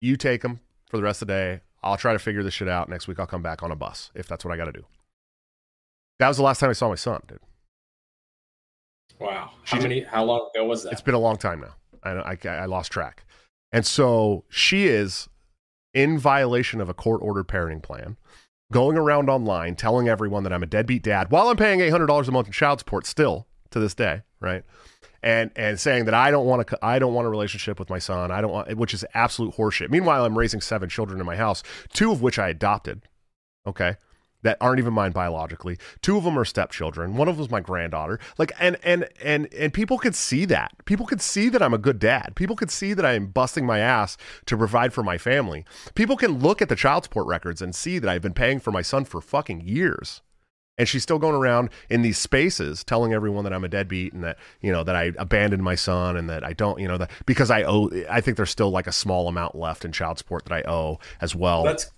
[0.00, 1.60] you take him for the rest of the day.
[1.82, 2.88] I'll try to figure this shit out.
[2.88, 4.84] Next week, I'll come back on a bus if that's what I got to do.
[6.18, 7.38] That was the last time I saw my son, dude.
[9.18, 9.50] Wow.
[9.64, 10.02] How many?
[10.02, 10.92] How long ago was that?
[10.92, 11.74] It's been a long time now.
[12.02, 13.24] I, I, I lost track.
[13.72, 15.28] And so she is
[15.94, 18.16] in violation of a court ordered parenting plan,
[18.72, 22.30] going around online telling everyone that I'm a deadbeat dad while I'm paying $800 a
[22.30, 24.62] month in child support still to this day, right?
[25.22, 27.98] And and saying that I don't want to I don't want a relationship with my
[27.98, 28.30] son.
[28.30, 29.90] I don't want which is absolute horseshit.
[29.90, 33.02] Meanwhile, I'm raising seven children in my house, two of which I adopted.
[33.66, 33.96] Okay
[34.46, 35.76] that aren't even mine biologically.
[36.02, 37.16] Two of them are stepchildren.
[37.16, 38.20] One of them is my granddaughter.
[38.38, 40.72] Like and and and and people could see that.
[40.84, 42.32] People could see that I'm a good dad.
[42.36, 45.64] People could see that I'm busting my ass to provide for my family.
[45.96, 48.70] People can look at the child support records and see that I've been paying for
[48.70, 50.22] my son for fucking years.
[50.78, 54.22] And she's still going around in these spaces telling everyone that I'm a deadbeat and
[54.22, 57.10] that, you know, that I abandoned my son and that I don't, you know, that
[57.24, 60.44] because I owe I think there's still like a small amount left in child support
[60.44, 61.64] that I owe as well.
[61.64, 61.90] That's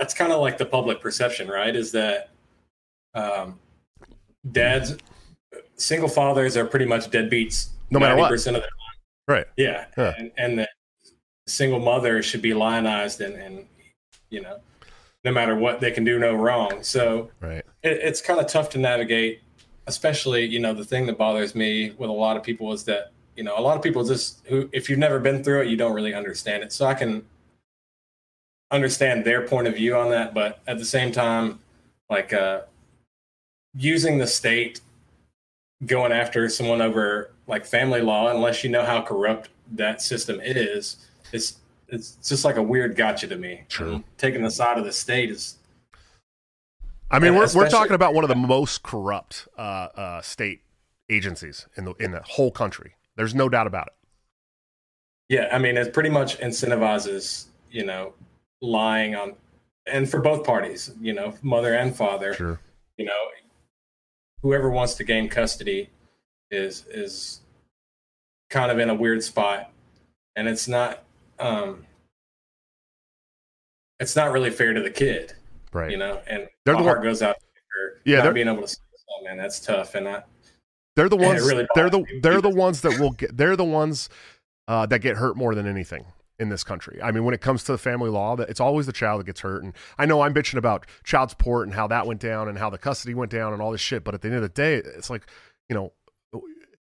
[0.00, 1.76] that's kind of like the public perception, right?
[1.76, 2.30] Is that
[3.14, 3.58] um,
[4.50, 4.96] dads,
[5.76, 8.70] single fathers are pretty much deadbeats, no matter what, percent of their.
[9.28, 9.46] Right.
[9.58, 10.14] Yeah, yeah.
[10.18, 10.70] and, and that
[11.46, 13.66] single mother should be lionized, and, and
[14.30, 14.56] you know,
[15.22, 16.82] no matter what they can do no wrong.
[16.82, 17.62] So right.
[17.82, 19.42] It, it's kind of tough to navigate,
[19.86, 23.12] especially you know the thing that bothers me with a lot of people is that
[23.36, 25.76] you know a lot of people just who if you've never been through it you
[25.76, 26.72] don't really understand it.
[26.72, 27.22] So I can
[28.70, 31.60] understand their point of view on that, but at the same time,
[32.08, 32.62] like uh,
[33.74, 34.80] using the state
[35.86, 40.96] going after someone over like family law, unless you know how corrupt that system is,
[41.32, 41.56] it's
[41.88, 43.64] it's just like a weird gotcha to me.
[43.68, 44.04] True.
[44.16, 45.56] taking the side of the state is.
[47.10, 50.60] I mean, we're we're talking about one of the most corrupt uh, uh, state
[51.08, 52.92] agencies in the in the whole country.
[53.16, 53.94] There's no doubt about it.
[55.28, 58.12] Yeah, I mean, it pretty much incentivizes you know
[58.62, 59.34] lying on
[59.86, 62.60] and for both parties you know mother and father sure.
[62.98, 63.12] you know
[64.42, 65.88] whoever wants to gain custody
[66.50, 67.40] is is
[68.50, 69.70] kind of in a weird spot,
[70.34, 71.04] and it's not
[71.38, 71.86] um,
[73.98, 75.34] it's not really fair to the kid,
[75.72, 75.90] right?
[75.90, 78.00] You know, and They're the heart one- goes out her.
[78.04, 78.68] Yeah, not being able to.
[78.68, 78.78] say,
[79.12, 80.22] Oh man, that's tough, and I
[80.96, 81.42] They're the ones.
[81.46, 83.36] really they're the they're the ones that will get.
[83.36, 84.08] They're the ones
[84.68, 86.04] uh, that get hurt more than anything
[86.40, 87.00] in this country.
[87.02, 89.26] I mean, when it comes to the family law, that it's always the child that
[89.26, 89.62] gets hurt.
[89.62, 92.70] And I know I'm bitching about child support and how that went down and how
[92.70, 94.02] the custody went down and all this shit.
[94.02, 95.26] But at the end of the day, it's like
[95.68, 95.92] you know,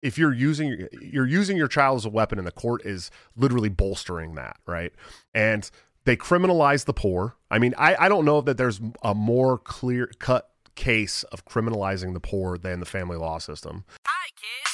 [0.03, 3.69] if you're using you're using your child as a weapon, and the court is literally
[3.69, 4.93] bolstering that, right?
[5.33, 5.71] And
[6.05, 7.37] they criminalize the poor.
[7.51, 12.15] I mean, I, I don't know that there's a more clear cut case of criminalizing
[12.15, 13.85] the poor than the family law system.
[14.07, 14.74] Hi, kids.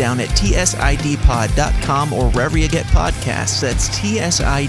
[0.01, 3.61] Down at tsidpod.com or wherever you get podcasts.
[3.61, 4.65] That's tsidpod.com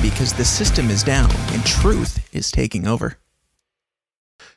[0.00, 3.18] because the system is down and truth is taking over.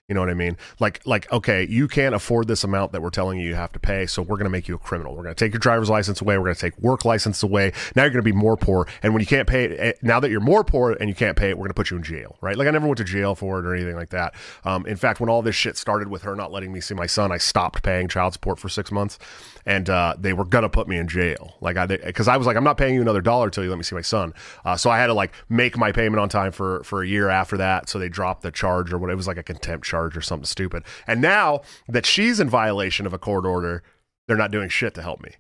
[0.08, 0.56] You know what I mean?
[0.80, 3.80] Like, like, okay, you can't afford this amount that we're telling you you have to
[3.80, 5.16] pay, so we're going to make you a criminal.
[5.16, 6.38] We're going to take your driver's license away.
[6.38, 7.74] We're going to take work license away.
[7.96, 10.20] Now you're going to be more poor, and when you can't pay it, eh, now
[10.20, 12.04] that you're more poor and you can't pay it, we're going to put you in
[12.04, 12.56] jail, right?
[12.56, 14.36] Like, I never went to jail for it or anything like that.
[14.64, 17.08] Um, in fact, when all this shit started with her not letting me see my
[17.08, 19.18] son, I stopped paying child support for six months,
[19.66, 21.56] and uh, they were to put me in jail.
[21.62, 23.78] Like, I because I was like, I'm not paying you another dollar until you let
[23.78, 24.34] me see my son.
[24.64, 27.30] Uh, so I had to like make my payment on time for for a year
[27.30, 27.90] after that.
[27.90, 30.46] So they dropped the charge or what it was like a contempt charge or something
[30.46, 30.84] stupid.
[31.08, 33.84] And now that she's in violation of a court order,
[34.28, 35.32] they're not doing shit to help me.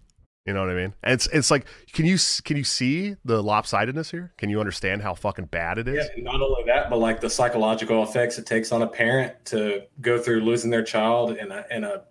[0.45, 0.93] You know what I mean?
[1.01, 4.31] And it's it's like, can you can you see the lopsidedness here?
[4.37, 6.07] Can you understand how fucking bad it is?
[6.15, 9.81] Yeah, not only that, but like the psychological effects it takes on a parent to
[10.01, 12.03] go through losing their child in a in a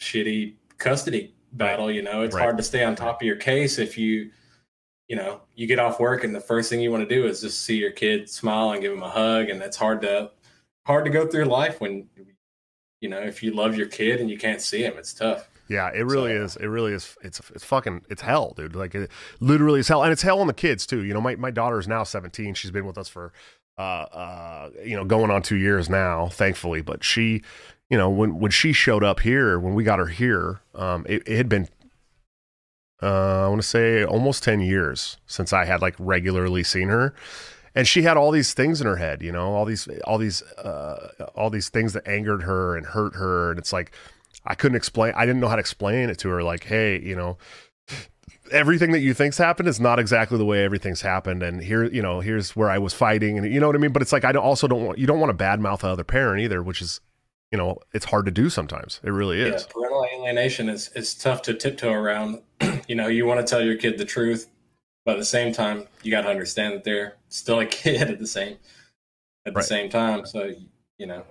[0.00, 1.90] shitty custody battle.
[1.90, 2.42] You know, it's Right.
[2.42, 4.30] hard to stay on top of your case if you,
[5.08, 7.40] you know, you get off work and the first thing you want to do is
[7.40, 10.30] just see your kid smile and give him a hug, and it's hard to
[10.86, 12.06] hard to go through life when,
[13.00, 15.48] you know, if you love your kid and you can't see him, it's tough.
[15.68, 16.56] Yeah, it really So- is.
[16.56, 17.16] It really is.
[17.22, 18.76] It's it's fucking it's hell, dude.
[18.76, 21.02] Like it literally is hell, and it's hell on the kids too.
[21.04, 22.52] You know, my my daughter is now seventeen.
[22.54, 23.32] She's been with us for
[23.78, 26.82] uh uh you know going on two years now, thankfully.
[26.82, 27.42] But she,
[27.90, 31.22] you know, when when she showed up here, when we got her here, um, it,
[31.26, 31.68] it had been.
[33.02, 37.14] Uh, I want to say almost 10 years since I had like regularly seen her.
[37.74, 40.42] And she had all these things in her head, you know, all these, all these,
[40.42, 43.50] uh, all these things that angered her and hurt her.
[43.50, 43.92] And it's like,
[44.46, 45.12] I couldn't explain.
[45.16, 46.42] I didn't know how to explain it to her.
[46.42, 47.36] Like, hey, you know,
[48.52, 51.42] everything that you think's happened is not exactly the way everything's happened.
[51.42, 53.92] And here, you know, here's where I was fighting, and you know what I mean.
[53.92, 56.42] But it's like I also don't want you don't want to badmouth the other parent
[56.42, 57.00] either, which is,
[57.54, 59.00] you know, it's hard to do sometimes.
[59.04, 59.62] It really is.
[59.62, 62.42] Yeah, parental alienation is is tough to tiptoe around.
[62.88, 64.48] you know, you want to tell your kid the truth,
[65.04, 68.18] but at the same time, you got to understand that they're still a kid at
[68.18, 68.56] the same
[69.46, 69.64] at the Right.
[69.64, 70.26] same time.
[70.26, 70.52] So
[70.98, 71.22] you know,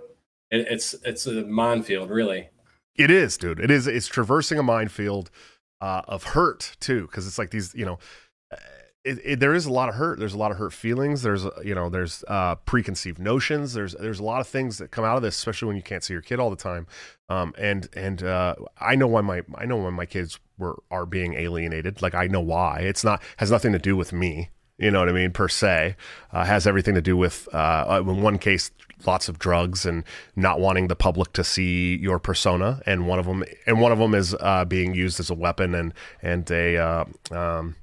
[0.49, 2.47] it, it's it's a minefield, really.
[2.95, 3.59] It is, dude.
[3.59, 3.85] It is.
[3.85, 5.29] It's traversing a minefield
[5.81, 7.99] uh, of hurt too, because it's like these, you know,
[9.03, 10.19] it, it, there is a lot of hurt.
[10.19, 11.23] There's a lot of hurt feelings.
[11.23, 13.73] There's, uh, you know, there's uh, preconceived notions.
[13.73, 16.03] There's, there's a lot of things that come out of this, especially when you can't
[16.03, 16.87] see your kid all the time.
[17.29, 21.05] Um, and and uh, I know why my, I know when my kids were are
[21.05, 22.01] being alienated.
[22.01, 22.79] Like I know why.
[22.81, 24.49] It's not has nothing to do with me.
[24.77, 25.31] You know what I mean?
[25.31, 25.95] Per se,
[26.31, 28.71] uh, has everything to do with, uh, in one case,
[29.05, 30.03] lots of drugs and
[30.35, 32.81] not wanting the public to see your persona.
[32.85, 35.75] And one of them, and one of them is uh, being used as a weapon
[35.75, 37.75] and and a, uh, um,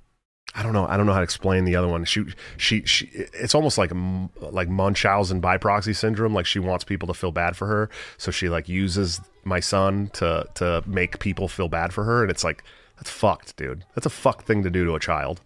[0.54, 2.04] I don't know, I don't know how to explain the other one.
[2.04, 2.24] She,
[2.56, 3.92] she, she it's almost like
[4.40, 6.34] like Munchausen by proxy syndrome.
[6.34, 10.10] Like she wants people to feel bad for her, so she like uses my son
[10.14, 12.22] to to make people feel bad for her.
[12.22, 12.64] And it's like
[12.96, 13.84] that's fucked, dude.
[13.94, 15.40] That's a fucked thing to do to a child.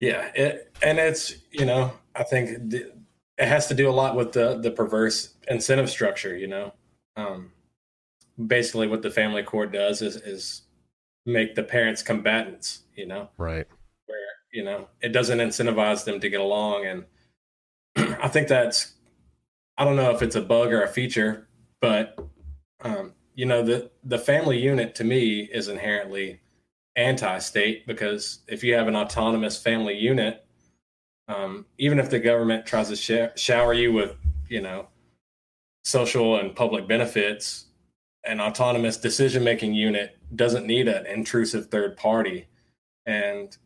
[0.00, 3.02] Yeah, it, and it's you know, I think it
[3.38, 6.36] has to do a lot with the the perverse incentive structure.
[6.36, 6.72] You know,
[7.16, 7.52] um,
[8.46, 10.62] basically what the family court does is is
[11.26, 12.80] make the parents combatants.
[12.96, 13.66] You know, Right.
[14.52, 16.86] You know it doesn't incentivize them to get along.
[16.86, 17.04] And
[18.22, 18.94] i think that's
[19.76, 21.48] i don't know if it's a bug or a feature
[21.80, 22.16] but
[22.82, 26.40] um, you know the the family unit to me is inherently
[26.94, 30.44] anti-state because if you have an autonomous family unit
[31.28, 34.14] um, even if the government tries to sh- shower you with
[34.48, 34.86] you know
[35.84, 37.66] social and public benefits
[38.24, 42.46] an autonomous decision making unit doesn't need an intrusive third party.
[43.06, 43.56] And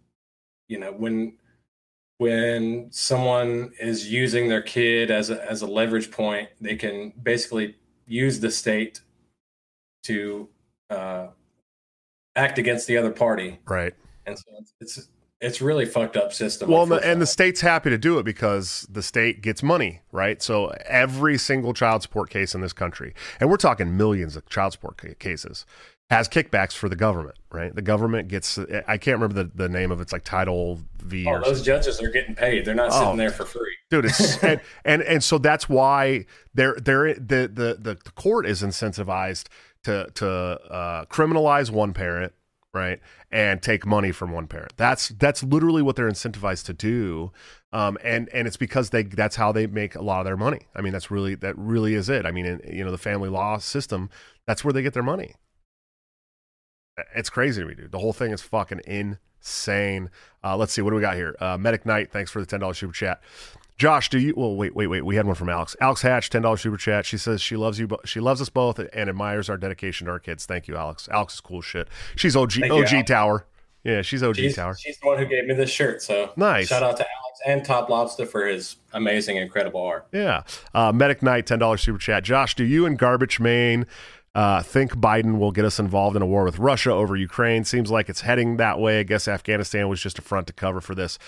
[0.68, 1.36] you know when
[2.18, 7.76] when someone is using their kid as a, as a leverage point they can basically
[8.06, 9.00] use the state
[10.04, 10.48] to
[10.90, 11.26] uh,
[12.36, 13.94] act against the other party Right.
[14.26, 15.08] and so it's it's,
[15.40, 18.22] it's really fucked up system Well, and the, and the state's happy to do it
[18.22, 20.40] because the state gets money, right?
[20.40, 24.72] So every single child support case in this country, and we're talking millions of child
[24.72, 25.66] support ca- cases,
[26.14, 27.74] has kickbacks for the government, right?
[27.74, 30.02] The government gets, I can't remember the, the name of it.
[30.02, 32.64] It's like Title V oh, those judges are getting paid.
[32.64, 33.00] They're not Oh.
[33.00, 33.74] sitting there for free.
[33.90, 38.46] Dude it's and, and and so that's why they're they're the the the, the court
[38.46, 39.46] is incentivized
[39.84, 42.32] to to uh, criminalize one parent
[42.72, 43.00] right
[43.30, 44.72] and take money from one parent.
[44.76, 47.32] That's that's literally what they're incentivized to do.
[47.72, 50.66] Um, and and it's because they that's how they make a lot of their money.
[50.74, 52.24] I mean that's really that really is it.
[52.26, 54.10] I mean in, you know the family law system
[54.46, 55.34] that's where they get their money
[57.14, 60.10] it's crazy to me dude the whole thing is fucking insane
[60.42, 62.76] uh, let's see what do we got here uh, medic knight thanks for the $10
[62.76, 63.20] super chat
[63.76, 64.34] Josh, do you?
[64.36, 65.04] Well, wait, wait, wait.
[65.04, 65.74] We had one from Alex.
[65.80, 67.04] Alex Hatch, ten dollars super chat.
[67.04, 67.88] She says she loves you.
[67.88, 70.46] bo- She loves us both and admires our dedication to our kids.
[70.46, 71.08] Thank you, Alex.
[71.10, 71.88] Alex is cool shit.
[72.14, 73.08] She's OG Thank OG Alex.
[73.10, 73.46] Tower.
[73.82, 74.76] Yeah, she's OG she's, Tower.
[74.76, 76.68] she's the one who gave me this shirt so Nice.
[76.68, 80.44] shout out to alex and top lobster for his amazing incredible art Yeah.
[80.72, 82.22] Uh, Medic Knight, ten dollars super chat.
[82.22, 83.86] Josh, do you and Garbage Main
[84.34, 87.64] uh, think Biden will get us involved in a war with Russia over Ukraine?
[87.64, 89.00] Seems like it's heading that way.
[89.00, 91.18] I guess Afghanistan was just a front to cover for this.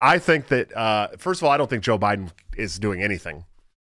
[0.00, 3.44] I think that uh, first of all, I don't think Joe Biden is doing anything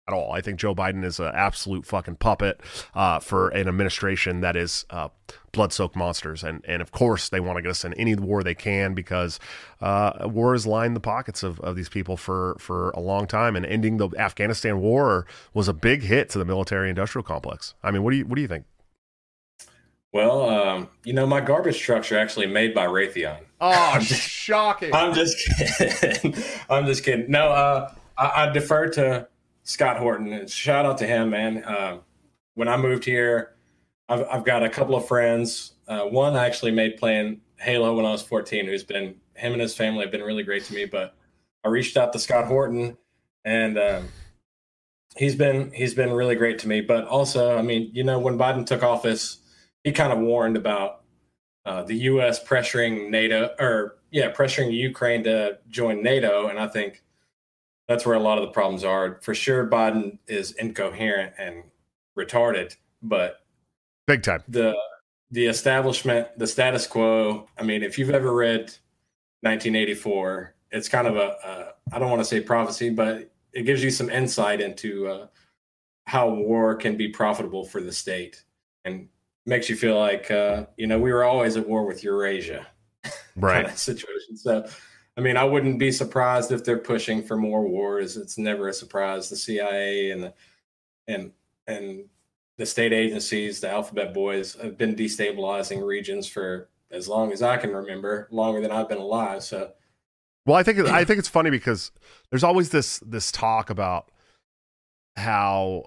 [0.09, 0.33] at all.
[0.33, 2.61] I think Joe Biden is an absolute fucking puppet
[2.95, 5.09] uh, for an administration that is uh,
[5.53, 8.55] blood-soaked monsters, and and of course they want to get us in any war they
[8.55, 9.39] can because
[9.81, 13.55] uh, war has lined the pockets of, of these people for for a long time,
[13.55, 17.75] and ending the Afghanistan war was a big hit to the military-industrial complex.
[17.83, 18.65] I mean, what do you what do you think?
[20.11, 24.95] well um, you know my garbage trucks are actually made by raytheon Oh, shocking!
[24.95, 25.37] I'm just
[25.79, 26.35] kidding.
[26.71, 27.31] I'm just kidding.
[27.31, 29.29] No, uh, I, I defer to
[29.69, 30.33] Scott Horton.
[30.33, 31.63] And shout out to him, man.
[31.63, 31.99] Uh,
[32.55, 33.55] when I moved here,
[34.09, 35.75] I've, I've got a couple of friends.
[35.87, 39.61] Uh, one I actually made playing Halo when I was 14, who's been him and
[39.61, 40.87] his family have been really great to me.
[40.87, 41.15] But
[41.65, 42.97] I reached out to Scott Horton,
[43.45, 44.09] and um,
[45.17, 46.81] he's been he's been really great to me.
[46.81, 49.39] But also, I mean, you know, when Biden took office,
[49.85, 51.03] he kind of warned about
[51.67, 52.43] uh, the U.S.
[52.43, 57.03] pressuring NATO or yeah, pressuring Ukraine to join NATO, and I think
[57.89, 59.19] that's where a lot of the problems are.
[59.23, 61.65] For sure, Biden is incoherent and
[62.17, 63.41] retarded, but
[64.07, 64.43] Big time.
[64.49, 64.77] the
[65.31, 67.49] the establishment, the status quo.
[67.59, 68.73] I mean, if you've ever read
[69.43, 73.83] 1984, it's kind of a, a I don't want to say prophecy, but it gives
[73.83, 75.27] you some insight into uh,
[76.07, 78.43] how war can be profitable for the state
[78.85, 79.09] and
[79.47, 82.67] makes you feel like uh, you know we were always at war with Eurasia
[83.05, 83.65] kind Right.
[83.67, 84.37] of situation.
[84.37, 84.67] So,
[85.19, 88.17] I mean, I wouldn't be surprised if they're pushing for more wars.
[88.17, 89.29] It's never a surprise.
[89.29, 90.35] The CIA and the
[91.09, 91.33] and
[91.67, 92.05] and
[92.57, 97.57] the state agencies, the alphabet boys, have been destabilizing regions for as long as I
[97.57, 99.43] can remember, longer than I've been alive.
[99.43, 99.73] So,
[100.47, 101.91] Well, I think I think it's funny because
[102.31, 104.13] there's always this this talk about
[105.17, 105.87] how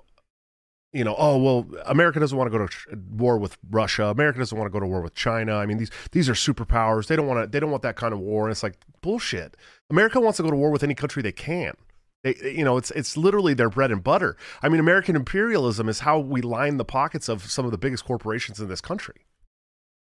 [0.94, 4.06] you know, oh well, America doesn't want to go to war with Russia.
[4.06, 5.56] America doesn't want to go to war with China.
[5.56, 7.08] I mean, these these are superpowers.
[7.08, 7.48] They don't want to.
[7.48, 8.46] They don't want that kind of war.
[8.46, 9.56] And it's like bullshit.
[9.90, 11.76] America wants to go to war with any country they can.
[12.24, 14.36] They, you know, it's it's literally their bread and butter.
[14.62, 18.06] I mean, American imperialism is how we line the pockets of some of the biggest
[18.06, 19.26] corporations in this country.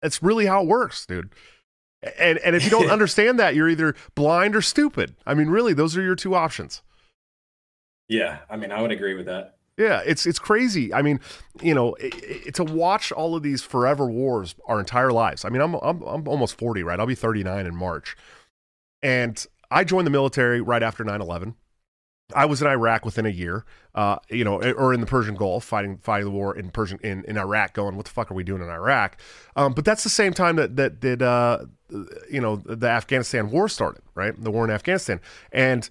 [0.01, 1.31] That's really how it works, dude.
[2.19, 5.15] And and if you don't understand that, you're either blind or stupid.
[5.27, 6.81] I mean, really, those are your two options.
[8.09, 9.57] yeah, I mean, I would agree with that.
[9.77, 10.93] Yeah, it's it's crazy.
[10.93, 11.19] I mean,
[11.61, 12.11] you know, i
[12.47, 15.45] i to watch all of these forever wars our entire lives.
[15.45, 16.99] I mean, I'm I'm I'm almost 40, right?
[16.99, 18.15] I'll be 39 in March.
[19.01, 21.55] And I joined the military right after 9/11.
[22.35, 23.65] I was in Iraq within a year,
[23.95, 27.23] uh, you know, or in the Persian Gulf, fighting fighting the war in Persian in,
[27.25, 27.73] in Iraq.
[27.73, 29.17] Going, what the fuck are we doing in Iraq?
[29.55, 31.65] Um, but that's the same time that that did, uh,
[32.29, 34.39] you know, the Afghanistan war started, right?
[34.41, 35.19] The war in Afghanistan,
[35.51, 35.89] and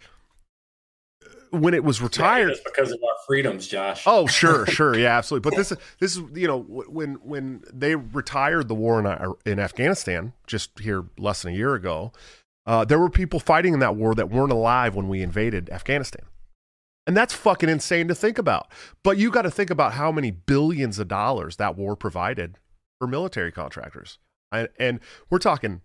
[1.51, 4.05] when it was retired, Just because of our freedoms, Josh.
[4.07, 5.51] Oh, sure, sure, yeah, absolutely.
[5.51, 10.33] But this, this is, you know, when when they retired the war in in Afghanistan
[10.47, 12.13] just here less than a year ago,
[12.67, 16.25] uh, there were people fighting in that war that weren't alive when we invaded Afghanistan,
[17.07, 18.69] and that's fucking insane to think about.
[19.03, 22.59] But you got to think about how many billions of dollars that war provided
[22.99, 24.19] for military contractors,
[24.53, 25.81] and, and we're talking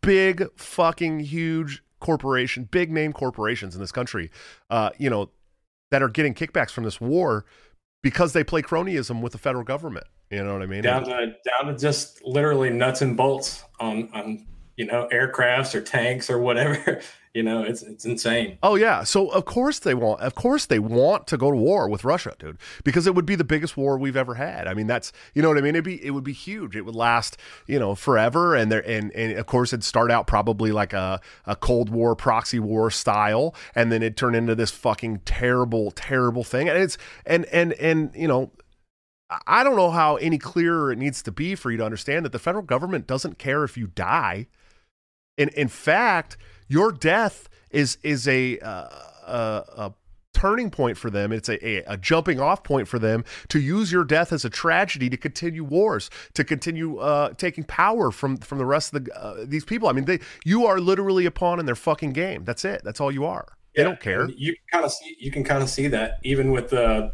[0.00, 4.30] big, fucking huge corporation, big name corporations in this country,
[4.68, 5.30] uh, you know,
[5.90, 7.46] that are getting kickbacks from this war
[8.02, 10.06] because they play cronyism with the federal government.
[10.30, 10.82] You know what I mean?
[10.82, 14.46] down to down to just literally nuts and bolts on on
[14.76, 17.00] you know aircrafts or tanks or whatever.
[17.34, 18.58] you know, it's it's insane.
[18.62, 19.04] Oh yeah.
[19.04, 22.34] So of course they want of course they want to go to war with Russia,
[22.38, 22.58] dude.
[22.84, 24.66] Because it would be the biggest war we've ever had.
[24.68, 25.74] I mean, that's you know what I mean?
[25.74, 26.76] It'd be it would be huge.
[26.76, 30.26] It would last, you know, forever and there and, and of course it'd start out
[30.26, 34.70] probably like a, a Cold War proxy war style, and then it'd turn into this
[34.70, 36.68] fucking terrible, terrible thing.
[36.68, 38.50] And it's and and and you know,
[39.46, 42.32] I don't know how any clearer it needs to be for you to understand that
[42.32, 44.48] the federal government doesn't care if you die.
[45.38, 46.36] In in fact,
[46.68, 48.88] your death is is a uh,
[49.26, 49.94] a, a
[50.34, 51.32] turning point for them.
[51.32, 54.50] It's a, a, a jumping off point for them to use your death as a
[54.50, 59.16] tragedy to continue wars, to continue uh, taking power from from the rest of the
[59.16, 59.88] uh, these people.
[59.88, 62.44] I mean, they you are literally a pawn in their fucking game.
[62.44, 62.82] That's it.
[62.84, 63.46] That's all you are.
[63.76, 64.28] They don't care.
[64.28, 67.12] You kind of see you can kind of see that even with the.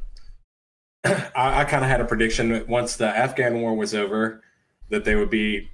[1.04, 4.42] I, I kind of had a prediction that once the Afghan war was over,
[4.90, 5.70] that they would be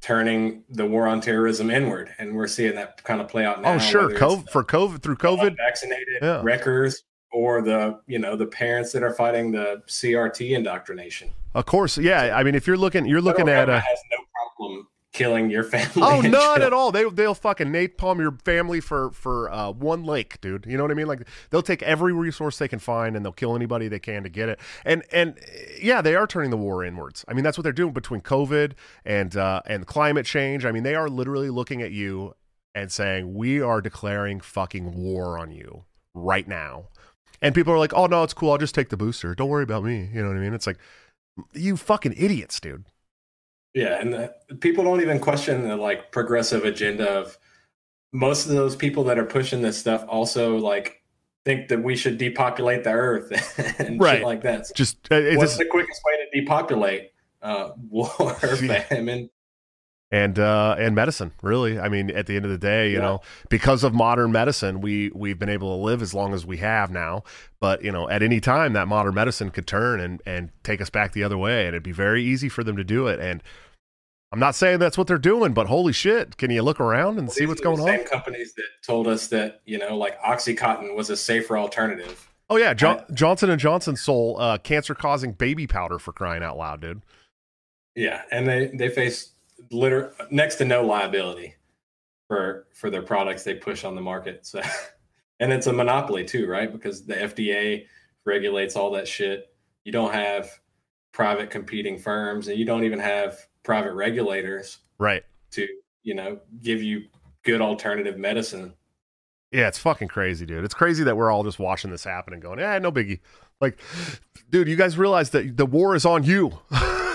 [0.00, 3.62] turning the war on terrorism inward, and we're seeing that kind of play out oh,
[3.62, 3.72] now.
[3.74, 5.56] Oh sure, COVID for COVID through COVID.
[5.56, 6.40] vaccinated Yeah.
[6.42, 11.30] wreckers or the you know the parents that are fighting the CRT indoctrination.
[11.54, 12.36] Of course, yeah.
[12.36, 13.80] I mean, if you're looking, you're looking at a.
[13.80, 14.19] has no
[15.12, 16.02] killing your family.
[16.02, 16.92] Oh, none at all.
[16.92, 20.66] They they'll fucking napalm your family for for uh, one lake, dude.
[20.66, 21.06] You know what I mean?
[21.06, 24.28] Like they'll take every resource they can find and they'll kill anybody they can to
[24.28, 24.60] get it.
[24.84, 27.24] And and uh, yeah, they are turning the war inwards.
[27.28, 28.72] I mean, that's what they're doing between COVID
[29.04, 30.64] and uh, and climate change.
[30.64, 32.34] I mean, they are literally looking at you
[32.74, 35.84] and saying we are declaring fucking war on you
[36.14, 36.88] right now.
[37.42, 38.52] And people are like, "Oh no, it's cool.
[38.52, 39.34] I'll just take the booster.
[39.34, 40.54] Don't worry about me." You know what I mean?
[40.54, 40.78] It's like
[41.54, 42.84] you fucking idiots, dude.
[43.74, 47.38] Yeah, and the, people don't even question the like progressive agenda of
[48.12, 50.04] most of those people that are pushing this stuff.
[50.08, 51.02] Also, like
[51.44, 53.30] think that we should depopulate the earth
[53.80, 54.18] and Right.
[54.18, 54.66] shit like that.
[54.66, 57.12] So Just uh, what's the quickest way to depopulate?
[57.42, 58.34] Uh, war,
[58.88, 59.30] famine.
[60.12, 61.78] And uh and medicine really.
[61.78, 63.02] I mean at the end of the day you Yeah.
[63.02, 66.56] know because of modern medicine we we've been able to live as long as we
[66.58, 67.22] have now.
[67.60, 70.90] But you know at any time that modern medicine could turn and and take us
[70.90, 73.20] back the other way and it'd be very easy for them to do it.
[73.20, 73.42] And
[74.32, 77.32] i'm not saying that's what they're doing but holy shit can you look around and
[77.32, 77.86] see what's going on?
[77.86, 82.28] Same companies that told us that you know, like OxyContin was a safer alternative.
[82.48, 86.56] oh yeah jo- johnson and johnson sold uh cancer causing baby powder for crying out
[86.56, 87.02] loud dude.
[87.96, 89.30] Yeah, and they they face
[89.70, 91.54] liter next to no liability
[92.28, 94.46] for for their products they push on the market.
[94.46, 94.60] So,
[95.40, 96.72] and it's a monopoly too, right?
[96.72, 97.86] Because the FDA
[98.24, 99.54] regulates all that shit.
[99.84, 100.50] You don't have
[101.12, 105.66] private competing firms, and you don't even have private regulators right to
[106.02, 107.04] you know give you
[107.42, 108.74] good alternative medicine.
[109.50, 110.64] Yeah, it's fucking crazy, dude.
[110.64, 113.20] It's crazy that we're all just watching this happen and going, "Yeah, no biggie."
[113.60, 113.78] Like,
[114.48, 116.60] dude, you guys realize that the war is on you.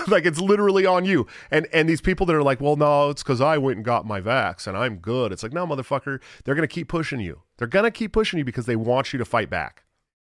[0.10, 1.26] like it's literally on you.
[1.50, 4.06] And and these people that are like, "Well, no, it's cuz I went and got
[4.06, 7.42] my vax and I'm good." It's like, "No, motherfucker, they're going to keep pushing you.
[7.58, 9.84] They're going to keep pushing you because they want you to fight back."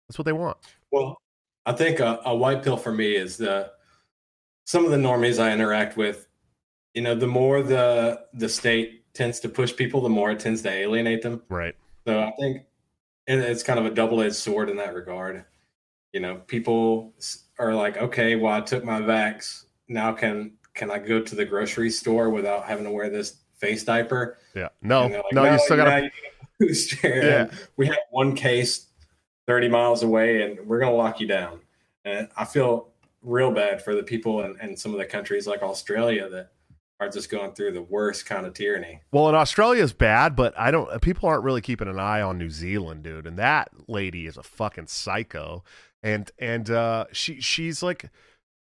[0.08, 0.58] That's what they want.
[0.90, 1.20] Well,
[1.64, 3.72] I think a, a white pill for me is the
[4.64, 6.26] some of the normies I interact with.
[6.94, 10.62] You know, the more the the state tends to push people, the more it tends
[10.62, 11.42] to alienate them.
[11.48, 11.74] Right.
[12.06, 12.66] So I think
[13.26, 15.44] and it's kind of a double edged sword in that regard.
[16.12, 17.14] You know, people
[17.58, 19.64] are like, okay, well, I took my vax.
[19.88, 23.82] Now can can I go to the grocery store without having to wear this face
[23.84, 24.38] diaper?
[24.54, 24.68] Yeah.
[24.82, 25.06] No.
[25.06, 26.10] Like, no, you still gotta.
[27.04, 27.48] Yeah.
[27.76, 28.86] We have one case
[29.46, 31.60] 30 miles away and we're going to lock you down.
[32.04, 32.88] And I feel
[33.22, 36.52] real bad for the people in, in some of the countries like Australia that
[36.98, 39.00] are just going through the worst kind of tyranny.
[39.12, 41.00] Well, in Australia is bad, but I don't.
[41.02, 43.26] People aren't really keeping an eye on New Zealand, dude.
[43.26, 45.62] And that lady is a fucking psycho.
[46.02, 48.08] And and uh, she she's like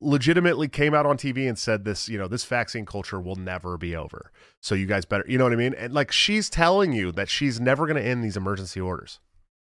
[0.01, 2.09] legitimately came out on TV and said this.
[2.09, 4.30] You know, this vaccine culture will never be over.
[4.61, 5.24] So you guys better.
[5.28, 5.74] You know what I mean?
[5.74, 9.20] And like she's telling you that she's never going to end these emergency orders.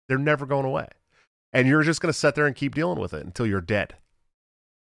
[0.08, 0.88] They're never going away.
[1.54, 3.96] And you're just going to sit there and keep dealing with it until you're dead.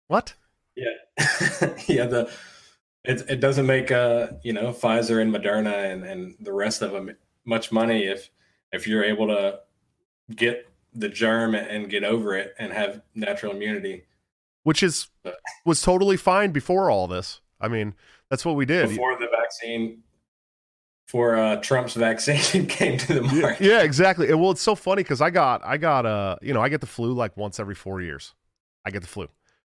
[0.08, 0.34] What?
[0.74, 0.86] Yeah.
[1.86, 2.06] yeah.
[2.06, 2.30] The,
[3.04, 6.92] it, it doesn't make, uh, you know, Pfizer and Moderna and, and the rest of
[6.92, 8.30] them much money if,
[8.72, 9.60] if you're able to
[10.34, 14.02] get the germ and get over it and have natural immunity.
[14.66, 15.06] Which is
[15.64, 17.40] was totally fine before all this.
[17.60, 17.94] I mean,
[18.30, 18.88] that's what we did.
[18.88, 20.02] before the vaccine
[21.06, 23.64] for uh, Trump's vaccine came to the Yeah, market.
[23.64, 24.28] yeah, exactly.
[24.28, 26.80] And well, it's so funny because I got, I got, uh, you know, I get
[26.80, 28.34] the flu like once every four years.
[28.84, 29.28] I get the flu,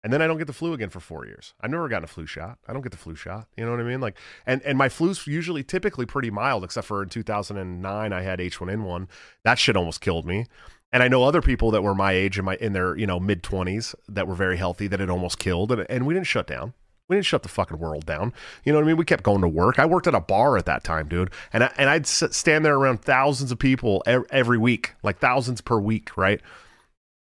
[0.04, 1.52] and then I don't get the flu again for four years.
[1.60, 2.58] I've never gotten a flu shot.
[2.68, 3.48] I don't get the flu shot.
[3.56, 4.00] You know what I mean?
[4.00, 4.16] Like,
[4.46, 9.08] and and my flu's usually typically pretty mild, except for in 2009 I had H1N1.
[9.42, 10.46] That shit almost killed me.
[10.92, 13.20] And I know other people that were my age in my in their you know
[13.20, 16.46] mid twenties that were very healthy that it almost killed, and, and we didn't shut
[16.46, 16.74] down.
[17.08, 18.32] We didn't shut the fucking world down.
[18.64, 18.96] You know what I mean?
[18.96, 19.78] We kept going to work.
[19.78, 22.76] I worked at a bar at that time, dude, and I, and I'd stand there
[22.76, 26.40] around thousands of people every week, like thousands per week, right?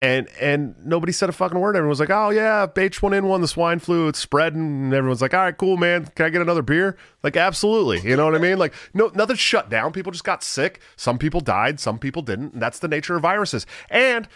[0.05, 1.77] And and nobody said a fucking word.
[1.77, 5.41] Everyone was like, "Oh yeah, H1N1, the swine flu, it's spreading." And everyone's like, "All
[5.41, 6.05] right, cool, man.
[6.15, 8.03] Can I get another beer?" Like, absolutely.
[8.07, 8.59] You know what I mean?
[8.59, 9.93] Like, no, nothing shut down.
[9.93, 10.83] People just got sick.
[10.97, 11.81] Some people died.
[11.81, 12.53] Some people didn't.
[12.53, 13.65] And that's the nature of viruses.
[13.89, 14.29] And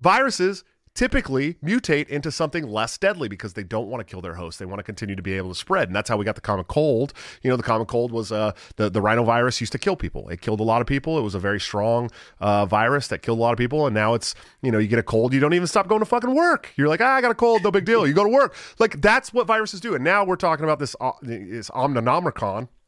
[0.00, 0.62] viruses
[0.96, 4.58] typically mutate into something less deadly because they don't want to kill their host.
[4.58, 5.88] They want to continue to be able to spread.
[5.88, 7.12] And that's how we got the common cold.
[7.42, 10.28] You know, the common cold was uh, the, the rhinovirus used to kill people.
[10.28, 11.18] It killed a lot of people.
[11.18, 13.86] It was a very strong uh, virus that killed a lot of people.
[13.86, 16.06] And now it's, you know, you get a cold, you don't even stop going to
[16.06, 16.72] fucking work.
[16.76, 18.06] You're like, ah, I got a cold, no big deal.
[18.06, 18.54] You go to work.
[18.78, 19.94] Like, that's what viruses do.
[19.94, 21.70] And now we're talking about this, uh, this.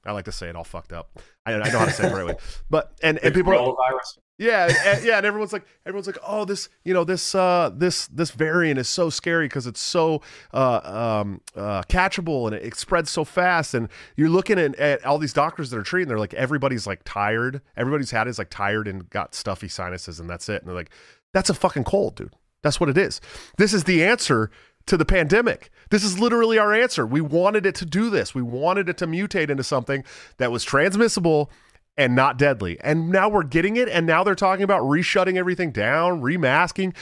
[0.09, 1.21] I like to say it all fucked up.
[1.45, 2.37] I, I know how to say it the right way.
[2.71, 4.01] But, and, and people are,
[4.39, 8.07] yeah, and, yeah, and everyone's like, everyone's like, oh, this, you know, this, uh, this,
[8.07, 10.23] this variant is so scary because it's so
[10.55, 10.81] uh,
[11.21, 13.75] um, uh, catchable and it, it spreads so fast.
[13.75, 17.03] And you're looking at, at all these doctors that are treating, they're like, everybody's like
[17.05, 17.61] tired.
[17.77, 20.63] Everybody's had is like tired and got stuffy sinuses, and that's it.
[20.63, 20.91] And they're like,
[21.35, 22.35] that's a fucking cold, dude.
[22.63, 23.21] That's what it is.
[23.57, 24.51] This is the answer
[24.89, 25.71] to the pandemic.
[25.91, 27.07] This is literally our answer.
[27.07, 28.35] We wanted it to do this.
[28.35, 30.05] We wanted it to mutate into something
[30.39, 31.51] that was transmissible
[31.97, 32.79] and not deadly.
[32.81, 33.89] And now we're getting it.
[33.89, 36.95] And now they're talking about reshutting everything down, remasking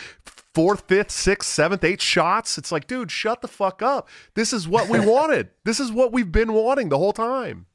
[0.54, 2.56] fourth, fifth, sixth, seventh, eighth shots.
[2.56, 4.08] It's like, dude, shut the fuck up.
[4.34, 5.50] This is what we wanted.
[5.64, 7.66] This is what we've been wanting the whole time.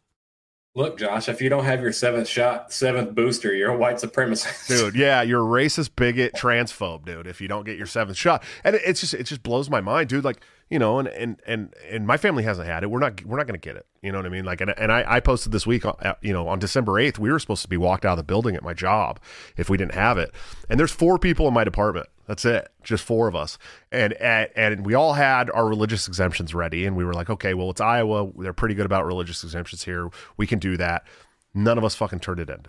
[0.74, 4.68] Look, Josh, if you don't have your seventh shot, seventh booster, you're a white supremacist.
[4.70, 4.96] dude.
[4.96, 7.28] Yeah, you're a racist, bigot, transphobe, dude.
[7.28, 9.82] If you don't get your seventh shot, and it, it's just it just blows my
[9.82, 10.24] mind, dude.
[10.24, 12.88] Like you know, and and and and my family hasn't had it.
[12.90, 13.86] We're not we're not gonna get it.
[14.02, 14.46] You know what I mean?
[14.46, 17.30] Like, and and I, I posted this week, uh, you know, on December eighth, we
[17.30, 19.20] were supposed to be walked out of the building at my job
[19.58, 20.32] if we didn't have it.
[20.70, 22.08] And there's four people in my department.
[22.32, 23.58] That's it, just four of us,
[23.92, 27.54] and and, and we all had our religious exemptions ready, and we were like, okay,
[27.54, 28.32] well, it's Iowa.
[28.38, 30.10] They're pretty good about religious exemptions here.
[30.38, 31.06] We can do that.
[31.54, 32.62] None of us fucking turned it in.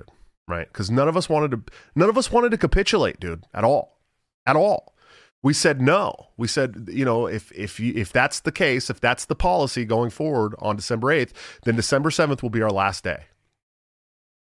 [0.49, 0.67] Right?
[0.67, 1.73] Because none of us wanted to.
[1.95, 4.01] None of us wanted to capitulate, dude, at all,
[4.47, 4.97] at all.
[5.45, 6.13] We said no.
[6.37, 9.85] We said, you know, if if you if that's the case, if that's the policy
[9.85, 13.27] going forward on December eighth, then December seventh will be our last day.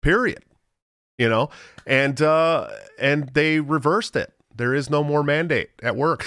[0.00, 0.44] Period.
[1.18, 1.50] You know,
[1.88, 2.68] and uh,
[3.00, 4.32] and they reversed it.
[4.58, 6.26] There is no more mandate at work.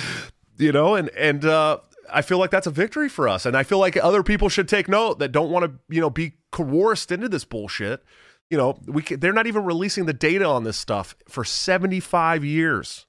[0.58, 1.80] You know, and and uh,
[2.12, 4.68] I feel like that's a victory for us, and I feel like other people should
[4.68, 8.04] take note that don't want to, you know, be coerced into this bullshit.
[8.50, 12.00] You know, we can, they're not even releasing the data on this stuff for seventy
[12.00, 13.06] five years.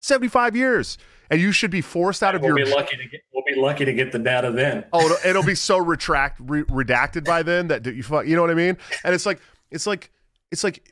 [0.00, 0.96] 75 years
[1.30, 3.60] and you should be forced out of we'll your be lucky to get we'll be
[3.60, 4.84] lucky to get the data then.
[4.92, 8.42] oh it'll, it'll be so retract re- redacted by then that you fuck you know
[8.42, 9.40] what i mean and it's like
[9.70, 10.12] it's like
[10.50, 10.88] it's like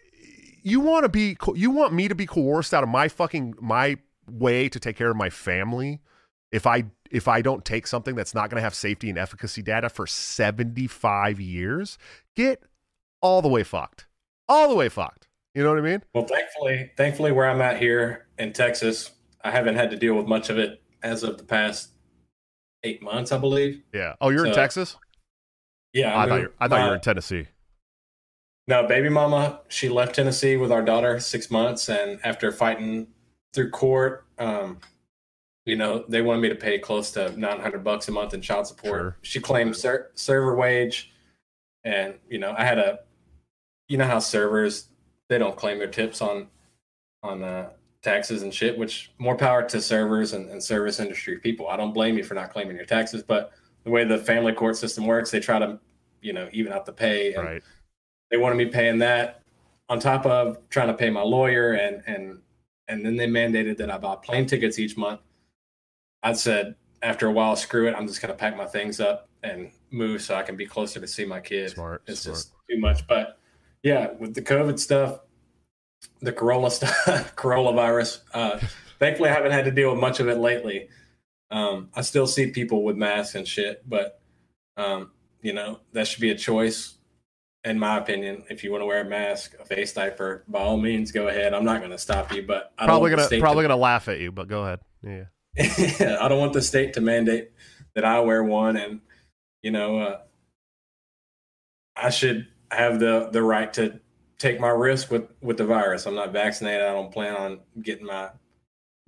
[0.67, 3.97] you want to be you want me to be coerced out of my fucking my
[4.29, 6.01] way to take care of my family
[6.51, 9.63] if i if i don't take something that's not going to have safety and efficacy
[9.63, 11.99] data for 75 years?
[12.35, 12.65] Get
[13.23, 14.07] all the way fucked.
[14.49, 15.29] All the way fucked.
[15.55, 16.03] You know what i mean?
[16.13, 19.13] Well, thankfully, thankfully, where I'm at here in Texas,
[19.43, 21.91] I haven't had to deal with much of it as of the past
[22.83, 23.83] eight months, I believe.
[23.95, 24.15] yeah.
[24.21, 24.97] Oh you're in texas?
[25.93, 27.47] Yeah, i, thought you I thought you were in tennessee
[28.69, 33.07] No, baby mama, she left Tennessee with our daughter six months, and after fighting
[33.53, 34.79] through court, um,
[35.65, 38.41] you know, they wanted me to pay close to nine hundred bucks a month in
[38.41, 39.01] child support.
[39.01, 39.17] Sure.
[39.23, 41.13] She claimed ser- server wage,
[41.85, 43.01] and you know, I had a,
[43.89, 44.89] you know how servers
[45.29, 46.49] they don't claim their tips on,
[47.23, 47.71] on uh,
[48.03, 48.77] taxes and shit.
[48.77, 51.69] Which more power to servers and, and service industry people.
[51.69, 53.53] I don't blame you for not claiming your taxes, but
[53.85, 55.79] the way the family court system works, they try to,
[56.21, 57.35] you know, even out the pay.
[57.35, 57.63] And, right
[58.31, 59.43] they wanted me paying that
[59.89, 62.41] on top of trying to pay my lawyer and and
[62.89, 65.21] and then they mandated that I buy plane tickets each month.
[66.23, 69.71] I said after a while, screw it, I'm just gonna pack my things up and
[69.91, 71.75] move so I can be closer to see my kids.
[71.75, 72.37] Smart, It's smart.
[72.37, 73.07] just too much.
[73.07, 73.39] But
[73.83, 75.21] yeah, with the COVID stuff,
[76.21, 76.95] the Corolla stuff,
[77.37, 78.21] coronavirus.
[78.35, 78.59] Uh,
[78.99, 80.89] thankfully, I haven't had to deal with much of it lately.
[81.51, 84.21] Um, I still see people with masks and shit, but
[84.77, 85.13] um,
[85.43, 86.95] you know that should be a choice
[87.67, 90.77] in my opinion, if you want to wear a mask, a face diaper, by all
[90.77, 91.53] means, go ahead.
[91.53, 94.21] I'm not going to stop you, but I probably the gonna probably gonna laugh at
[94.21, 95.25] you but go ahead yeah
[96.21, 97.51] I don't want the state to mandate
[97.95, 99.01] that I wear one, and
[99.63, 100.19] you know, uh,
[101.97, 104.01] I should have the the right to
[104.39, 106.07] take my risk with with the virus.
[106.07, 106.83] I'm not vaccinated.
[106.83, 108.31] I don't plan on getting my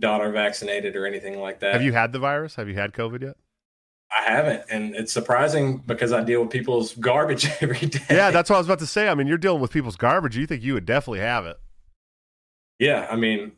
[0.00, 1.74] daughter vaccinated or anything like that.
[1.74, 3.36] have you had the virus have you had covid yet
[4.16, 8.00] I haven't, and it's surprising because I deal with people's garbage every day.
[8.10, 9.08] Yeah, that's what I was about to say.
[9.08, 10.36] I mean, you're dealing with people's garbage.
[10.36, 11.58] You think you would definitely have it.
[12.78, 13.52] Yeah, I mean,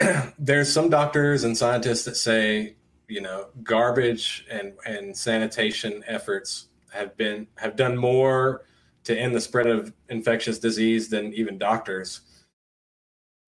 [0.38, 2.76] there's some doctors and scientists that say,
[3.08, 8.64] you know, garbage and and sanitation efforts have been have done more
[9.04, 12.20] to end the spread of infectious disease than even doctors.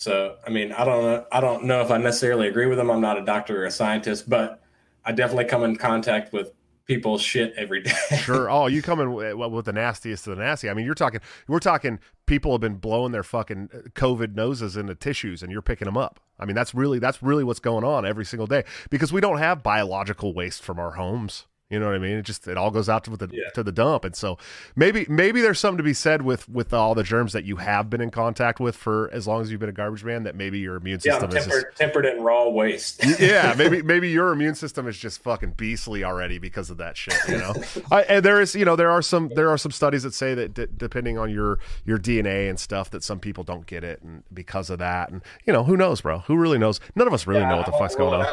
[0.00, 1.24] So, I mean, I don't know.
[1.30, 2.90] I don't know if I necessarily agree with them.
[2.90, 4.61] I'm not a doctor or a scientist, but
[5.04, 6.52] I definitely come in contact with
[6.84, 7.92] people's shit every day.
[8.18, 8.50] Sure.
[8.50, 10.68] Oh, you come in with, with the nastiest of the nasty.
[10.68, 11.20] I mean, you're talking.
[11.48, 11.98] We're talking.
[12.26, 15.96] People have been blowing their fucking uh, COVID noses into tissues, and you're picking them
[15.96, 16.20] up.
[16.38, 19.38] I mean, that's really that's really what's going on every single day because we don't
[19.38, 21.46] have biological waste from our homes.
[21.72, 22.18] You know what I mean?
[22.18, 23.48] It just it all goes out to the Yeah.
[23.54, 24.38] to the dump, and so
[24.76, 27.88] maybe maybe there's something to be said with with all the germs that you have
[27.88, 30.22] been in contact with for as long as you've been a garbage man.
[30.24, 33.02] That maybe your immune system I'm is just tempered, tempered in raw waste.
[33.18, 37.16] yeah, maybe maybe your immune system is just fucking beastly already because of that shit.
[37.26, 37.54] You know,
[37.90, 40.34] I, and there is you know there are some there are some studies that say
[40.34, 44.02] that d- depending on your your DNA and stuff that some people don't get it
[44.02, 46.18] and because of that and you know who knows, bro?
[46.20, 46.80] Who really knows?
[46.94, 48.26] None of us really Yeah, know what the fuck's going on.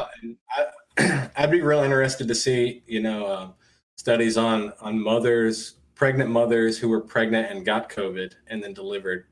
[0.58, 0.66] I,
[1.36, 3.54] I'd be real interested to see, you know, um,
[3.98, 9.26] studies on on mothers, pregnant mothers who were pregnant and got COVID and then delivered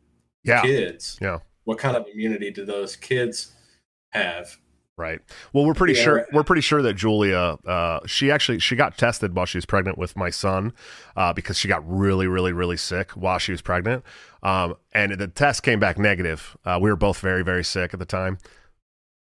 [0.43, 1.17] Yeah, kids.
[1.21, 1.39] yeah.
[1.65, 3.53] What kind of immunity do those kids
[4.11, 4.57] have?
[4.97, 5.19] Right.
[5.53, 6.25] Well, we're pretty Yeah, sure right.
[6.33, 9.97] we're pretty sure that Julia, uh, she actually she got tested while she was pregnant
[9.97, 10.73] with my son,
[11.15, 14.03] uh, because she got really, really, really sick while she was pregnant,
[14.41, 16.57] um, and the test came back negative.
[16.65, 18.39] Uh, we were both very, very sick at the time,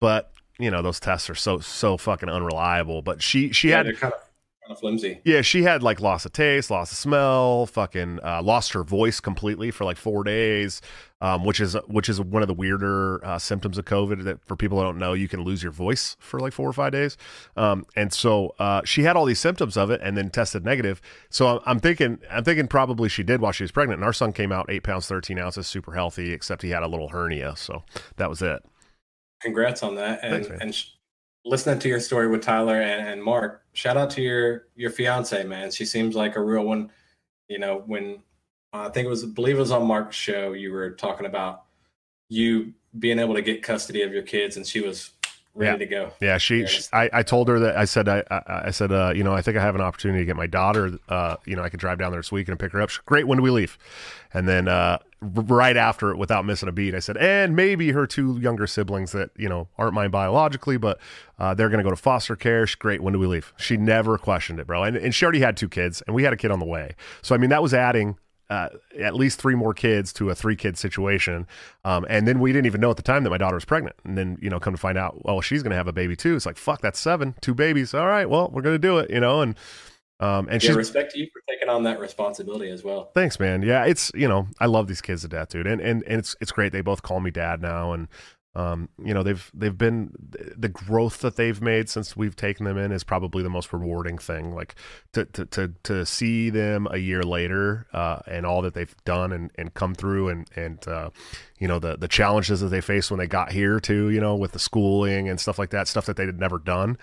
[0.00, 3.02] but you know those tests are so so fucking unreliable.
[3.02, 5.20] But she she Yeah, had kind of kind of flimsy.
[5.24, 9.20] yeah, she had like loss of taste, loss of smell, fucking uh, lost her voice
[9.20, 10.80] completely for like four days,
[11.20, 14.24] um, which is which is one of the weirder uh, symptoms of COVID.
[14.24, 16.72] That for people that don't know, you can lose your voice for like four or
[16.72, 17.18] five days.
[17.58, 21.02] Um, and so uh, she had all these symptoms of it, and then tested negative.
[21.28, 23.98] So I'm, I'm thinking, I'm thinking probably she did while she was pregnant.
[23.98, 26.88] And our son came out eight pounds thirteen ounces, super healthy, except he had a
[26.88, 27.54] little hernia.
[27.56, 27.82] So
[28.16, 28.62] that was it.
[29.44, 30.20] Congrats on that.
[30.22, 30.92] And Thanks, and sh-
[31.44, 35.44] listening to your story with Tyler and, and Marc, shout out to your your fiance,
[35.44, 35.70] man.
[35.70, 36.90] She seems like a real one.
[37.48, 38.22] You know, when
[38.72, 41.26] uh, I think it was, I believe it was on Marc's show, you were talking
[41.26, 41.64] about
[42.30, 45.10] you being able to get custody of your kids, and she was
[45.54, 45.76] ready Yeah.
[45.78, 46.12] to go.
[46.20, 46.66] Yeah, she.
[46.66, 49.32] She I, I told her that I said I, I, I said uh, you know
[49.34, 50.98] I think I have an opportunity to get my daughter.
[51.08, 52.90] Uh, you know I could drive down there this week and pick her up.
[52.90, 53.26] She, Great.
[53.26, 53.78] When do we leave?
[54.32, 58.04] And then uh, right after it, without missing a beat, I said, and maybe her
[58.06, 60.98] two younger siblings that you know aren't mine biologically, but
[61.38, 62.66] uh, they're going to go to foster care.
[62.66, 63.00] She, Great.
[63.00, 63.52] When do we leave?
[63.56, 64.82] She never questioned it, bro.
[64.82, 66.96] And and she already had two kids, and we had a kid on the way.
[67.22, 68.18] So I mean that was adding
[68.50, 68.68] uh,
[69.00, 71.46] at least three more kids to a three kid situation.
[71.84, 73.96] Um, and then we didn't even know at the time that my daughter was pregnant.
[74.04, 76.16] And then, you know, come to find out, oh, she's going to have a baby
[76.16, 76.36] too.
[76.36, 77.94] It's like, fuck, that's seven, two babies.
[77.94, 79.40] All right, well, we're going to do it, you know?
[79.40, 79.56] And,
[80.20, 83.10] um, and Yeah, she's, respect to you for taking on that responsibility as well.
[83.14, 83.62] thanks, man.
[83.62, 83.84] Yeah.
[83.84, 85.66] It's, you know, I love these kids to death, dude.
[85.66, 86.72] And, and, and it's, it's great.
[86.72, 87.92] They both call me dad now.
[87.92, 88.08] And,
[88.54, 90.12] um, you know, they've, they've been,
[90.56, 94.18] the growth that they've made since we've taken them in is probably the most rewarding
[94.18, 94.54] thing.
[94.54, 94.74] Like
[95.12, 99.32] to, to, to, to see them a year later, uh, and all that they've done
[99.32, 101.10] and, and come through and, and, uh,
[101.58, 104.36] you know, the, the challenges that they faced when they got here too, you know,
[104.36, 106.98] with the schooling and stuff like that, stuff that they had never done.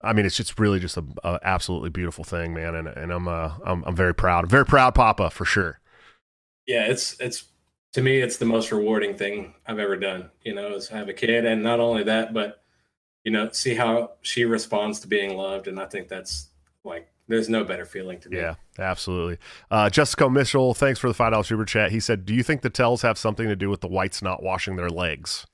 [0.00, 2.74] I mean, it's just really just a, a absolutely beautiful thing, man.
[2.74, 5.80] And, and I'm, uh, I'm, I'm very proud, very proud Papa for sure.
[6.66, 7.47] Yeah, it's it's
[7.92, 10.30] to me it's the most rewarding thing I've ever done.
[10.42, 12.62] You know, is have a kid, and not only that, but
[13.24, 16.48] you know, see how she responds to being loved, and I think that's
[16.84, 18.38] like there's no better feeling to me.
[18.38, 19.38] Yeah, absolutely.
[19.70, 21.90] Uh, Jessica Mitchell, thanks for the five dollars super chat.
[21.90, 24.42] He said, "Do you think the tells have something to do with the whites not
[24.42, 25.46] washing their legs?"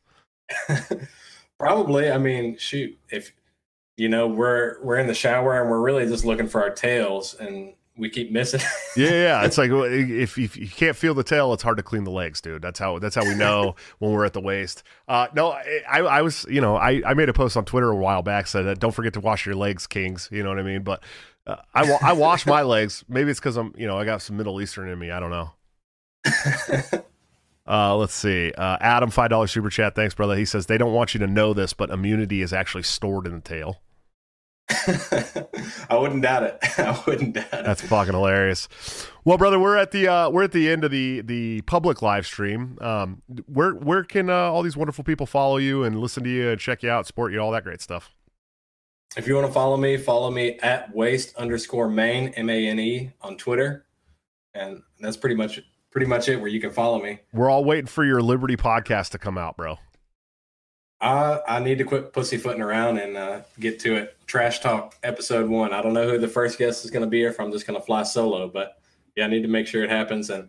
[1.59, 2.11] Probably.
[2.11, 3.33] I mean, shoot, if
[3.97, 7.35] you know we're we're in the shower and we're really just looking for our tails,
[7.35, 8.61] and we keep missing.
[8.97, 9.45] Yeah, yeah.
[9.45, 12.41] It's like if, if you can't feel the tail, it's hard to clean the legs,
[12.41, 12.63] dude.
[12.63, 14.85] That's how that's how we know when we're at the waist.
[15.09, 17.97] Uh, no, I, I was you know I, I made a post on Twitter a
[17.97, 20.29] while back said that don't forget to wash your legs, kings.
[20.31, 20.85] You know what I mean?
[20.85, 21.03] But
[21.45, 23.05] uh, I I wash my legs.
[23.09, 25.11] Maybe it's because I'm you know I got some Middle Eastern in me.
[25.11, 27.03] I don't know.
[27.67, 28.53] Uh, let's see.
[28.53, 29.95] Uh, Adam, five dollars super chat.
[29.95, 30.37] Thanks, brother.
[30.37, 33.37] He says they don't want you to know this, but immunity is actually stored in
[33.37, 33.81] the tail.
[35.91, 36.59] I wouldn't doubt it.
[36.79, 37.65] I wouldn't doubt it.
[37.65, 38.69] That's fucking hilarious.
[39.25, 42.27] Well, brother, we're at the uh, we're at the end of the the public live
[42.27, 42.79] stream.
[42.81, 46.51] Um, where where can uh, all these wonderful people follow you and listen to you
[46.51, 48.13] and check you out, support you, all that great stuff?
[49.17, 52.79] If you want to follow me, follow me at waste underscore main M A N
[52.81, 53.87] E on Twitter,
[54.55, 55.61] and that's pretty much
[55.91, 56.41] pretty much it.
[56.41, 57.21] Where you can follow me.
[57.33, 59.79] We're all waiting for your Liberty podcast to come out, bro.
[61.05, 64.17] I I need to quit pussyfooting around and uh, get to it.
[64.27, 65.75] Trash talk episode one.
[65.75, 67.67] I don't know who the first guest is going to be, or if I'm just
[67.67, 68.49] going to fly solo.
[68.49, 68.79] But
[69.15, 70.31] yeah, I need to make sure it happens.
[70.31, 70.49] And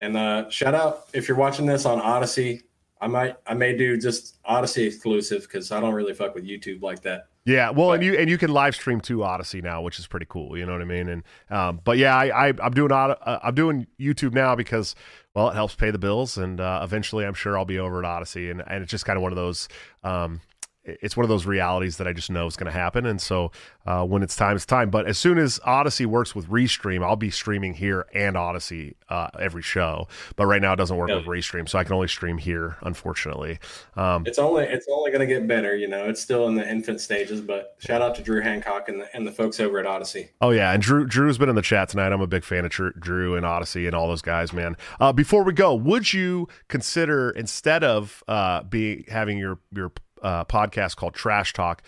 [0.00, 2.62] and uh, shout out if you're watching this on Odysee,
[3.00, 6.82] I might I may do just Odysee exclusive because I don't really fuck with YouTube
[6.82, 7.28] like that.
[7.44, 10.26] Yeah, well, and you and you can live stream to Odysee now, which is pretty
[10.28, 10.58] cool.
[10.58, 11.08] You know what I mean?
[11.08, 14.96] And um, but yeah, I, I I'm doing uh, I'm doing YouTube now because
[15.34, 18.04] well, it helps pay the bills, and uh, eventually, I'm sure I'll be over at
[18.04, 19.68] Odysee, and and it's just kind of one of those.
[20.02, 20.40] Um,
[20.86, 23.06] it's one of those realities that I just know is going to happen.
[23.06, 23.50] And so
[23.86, 24.90] uh, when it's time, it's time.
[24.90, 29.28] But as soon as Odysee works with Restream, I'll be streaming here and Odysee uh,
[29.38, 30.08] every show.
[30.36, 33.58] But right now it doesn't work with Restream, so I can only stream here, unfortunately.
[33.96, 35.76] Um, it's only it's only going to get better.
[35.76, 37.40] You know, it's still in the infant stages.
[37.40, 40.30] But shout out to Drew Hancock and the, and the folks over at Odysee.
[40.40, 42.12] Oh yeah, and Drew Drew's been in the chat tonight.
[42.12, 44.76] I'm a big fan of Drew and Odysee and all those guys, man.
[45.00, 49.92] Uh, before we go, would you consider instead of uh, be having your your
[50.26, 51.82] uh, podcast called Trash Talk.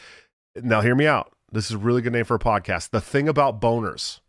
[0.55, 1.33] Now, hear me out.
[1.51, 2.91] This is a really good name for a podcast.
[2.91, 4.21] The thing about boners.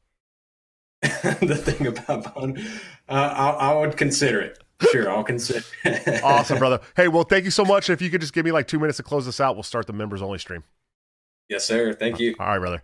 [1.01, 2.65] the thing about boners.
[3.07, 4.57] Uh, I, I would consider it.
[4.91, 5.63] Sure, I'll consider.
[6.23, 6.79] awesome, brother.
[6.95, 7.89] Hey, well, thank you so much.
[7.89, 9.87] If you could just give me like two minutes to close this out, we'll start
[9.87, 10.63] the members only stream.
[11.49, 11.93] Yes, sir.
[11.93, 12.35] Thank you.
[12.39, 12.83] All right, brother.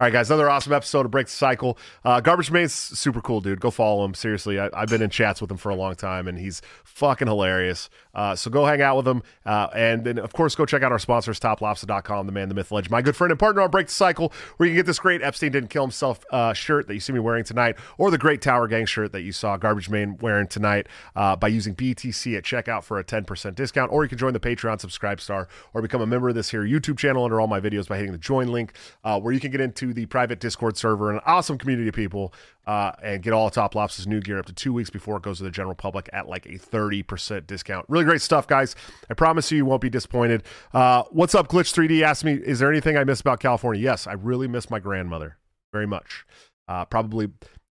[0.00, 1.76] All right, guys, another awesome episode of Break the Cycle.
[2.06, 3.60] Uh, Garbage Man's super cool, dude.
[3.60, 4.14] Go follow him.
[4.14, 7.28] Seriously, I, have been in chats with him for a long time, and he's fucking
[7.28, 7.90] hilarious.
[8.14, 9.22] Uh, so go hang out with him.
[9.44, 12.72] Uh, and then, of course, go check out our sponsors, toplobster.com, the man, the myth,
[12.72, 14.98] legend, my good friend and partner on Break the Cycle, where you can get this
[14.98, 18.16] great Epstein Didn't Kill Himself uh, shirt that you see me wearing tonight, or the
[18.16, 22.38] great Tower Gang shirt that you saw Garbage Man wearing tonight uh, by using BTC
[22.38, 23.92] at checkout for a 10% discount.
[23.92, 26.62] Or you can join the Patreon Subscribe Star or become a member of this here
[26.62, 28.72] YouTube channel under all my videos by hitting the join link,
[29.04, 32.32] uh, where you can get into the private Discord server an awesome community of people
[32.66, 35.22] uh, and get all of Top Lobster's new gear up to two weeks before it
[35.22, 37.86] goes to the general public at like a 30% discount.
[37.88, 38.76] Really great stuff, guys.
[39.08, 40.42] I promise you, you won't be disappointed.
[40.72, 42.02] Uh, what's up, Glitch 3D?
[42.02, 43.82] Asked me, is there anything I miss about California?
[43.82, 45.36] Yes, I really miss my grandmother
[45.72, 46.24] very much.
[46.68, 47.30] Uh, probably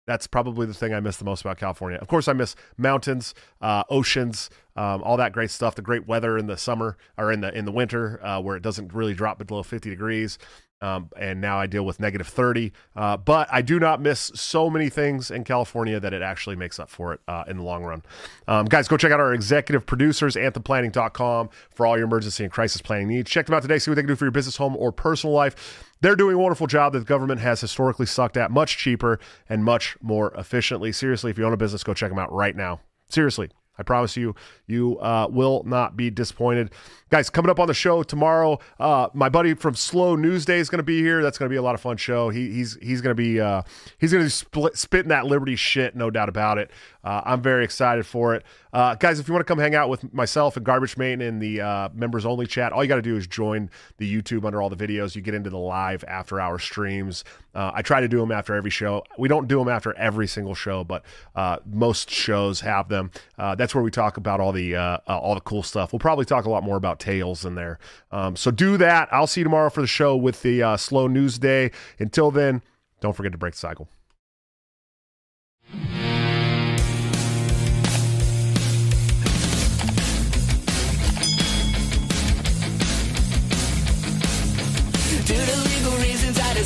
[0.07, 1.97] that's probably the thing I miss the most about California.
[1.99, 5.76] Of course, I miss mountains, uh, oceans, um, all that great stuff.
[5.76, 8.61] The great weather in the summer or in the in the winter, uh, where it
[8.61, 10.38] doesn't really drop below 50 degrees.
[10.82, 12.71] Um, and now I deal with negative 30.
[12.95, 16.80] Uh, but I do not miss so many things in California that it actually makes
[16.80, 18.03] up for it uh, in the long run.
[18.47, 22.82] Um, guys, go check out our executive producers, anthemplanning.com, for all your emergency and crisis
[22.82, 23.30] planning needs.
[23.30, 25.34] Check them out today, see what they can do for your business, home, or personal
[25.34, 25.84] life.
[26.01, 29.19] They're doing a wonderful job that the government has historically sucked at much cheaper
[29.49, 30.91] and much more efficiently.
[30.91, 32.82] Seriously, if you own a business, go check them out right now.
[33.09, 33.49] Seriously.
[33.78, 34.36] I promise you,
[34.67, 36.71] you uh, will not be disappointed.
[37.09, 40.69] Guys, coming up on the show tomorrow, uh, my buddy from Slow News Day is
[40.69, 41.21] going to be here.
[41.21, 42.30] That's going to be a lot of fun show.
[42.30, 43.61] He, he's he's going to be uh,
[43.99, 46.71] he's going to be spitting that Liberty shit, no doubt about it.
[47.06, 48.43] Uh, I'm very excited for it.
[48.74, 51.38] Uh, guys, if you want to come hang out with myself and Garbage Main in
[51.39, 54.62] the uh, members only chat, all you got to do is join the YouTube under
[54.62, 55.16] all the videos.
[55.16, 57.24] You get into the live after hour streams.
[57.53, 59.03] Uh, I try to do them after every show.
[59.20, 63.12] We don't do them after every single show, but uh, most shows have them.
[63.38, 65.93] Uh, that's where we talk about all the all the cool stuff.
[65.93, 67.78] We'll probably talk a lot more about Tails in there.
[68.12, 69.08] Um, so do that.
[69.12, 71.72] I'll see you tomorrow for the show with the slow news day.
[71.99, 72.64] Until then,
[72.99, 73.88] don't forget to break the cycle.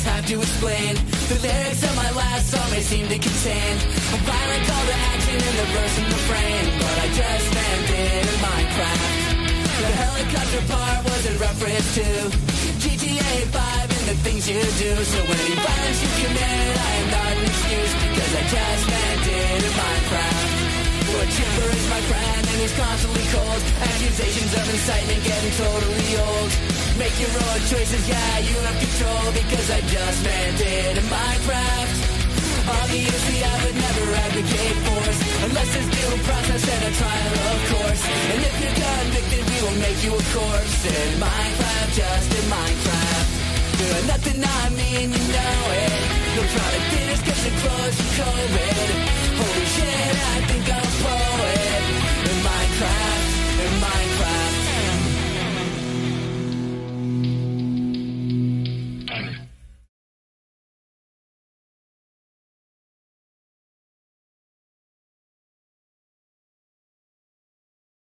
[0.00, 0.94] Just have to explain.
[1.28, 3.74] The lyrics of my last song may seem to contain
[4.16, 8.24] A violent call to action in the verse and the frame But I just landed
[8.24, 9.04] in Minecraft
[9.84, 12.06] The helicopter part was in reference to
[12.80, 14.92] GTA 5 and the things you do.
[15.04, 19.72] So any violence you commit, I am not an excuse Cause I just landed in
[19.80, 20.69] Minecraft
[21.10, 23.62] But Chipper is my friend and he's constantly cold.
[23.82, 26.50] Accusations of incitement getting totally old.
[27.02, 31.96] Make your own choices, yeah, you have control Because I just landed in Minecraft.
[32.70, 38.02] Obviously I would never advocate force Unless there's due process and a trial of course.
[38.06, 43.28] And if you're convicted we will make you a corpse In Minecraft, just in Minecraft.
[43.80, 48.90] Doing nothing I mean, you know it No product dinners, cause it closed for COVID
[49.40, 51.29] Holy shit, I think I'm pro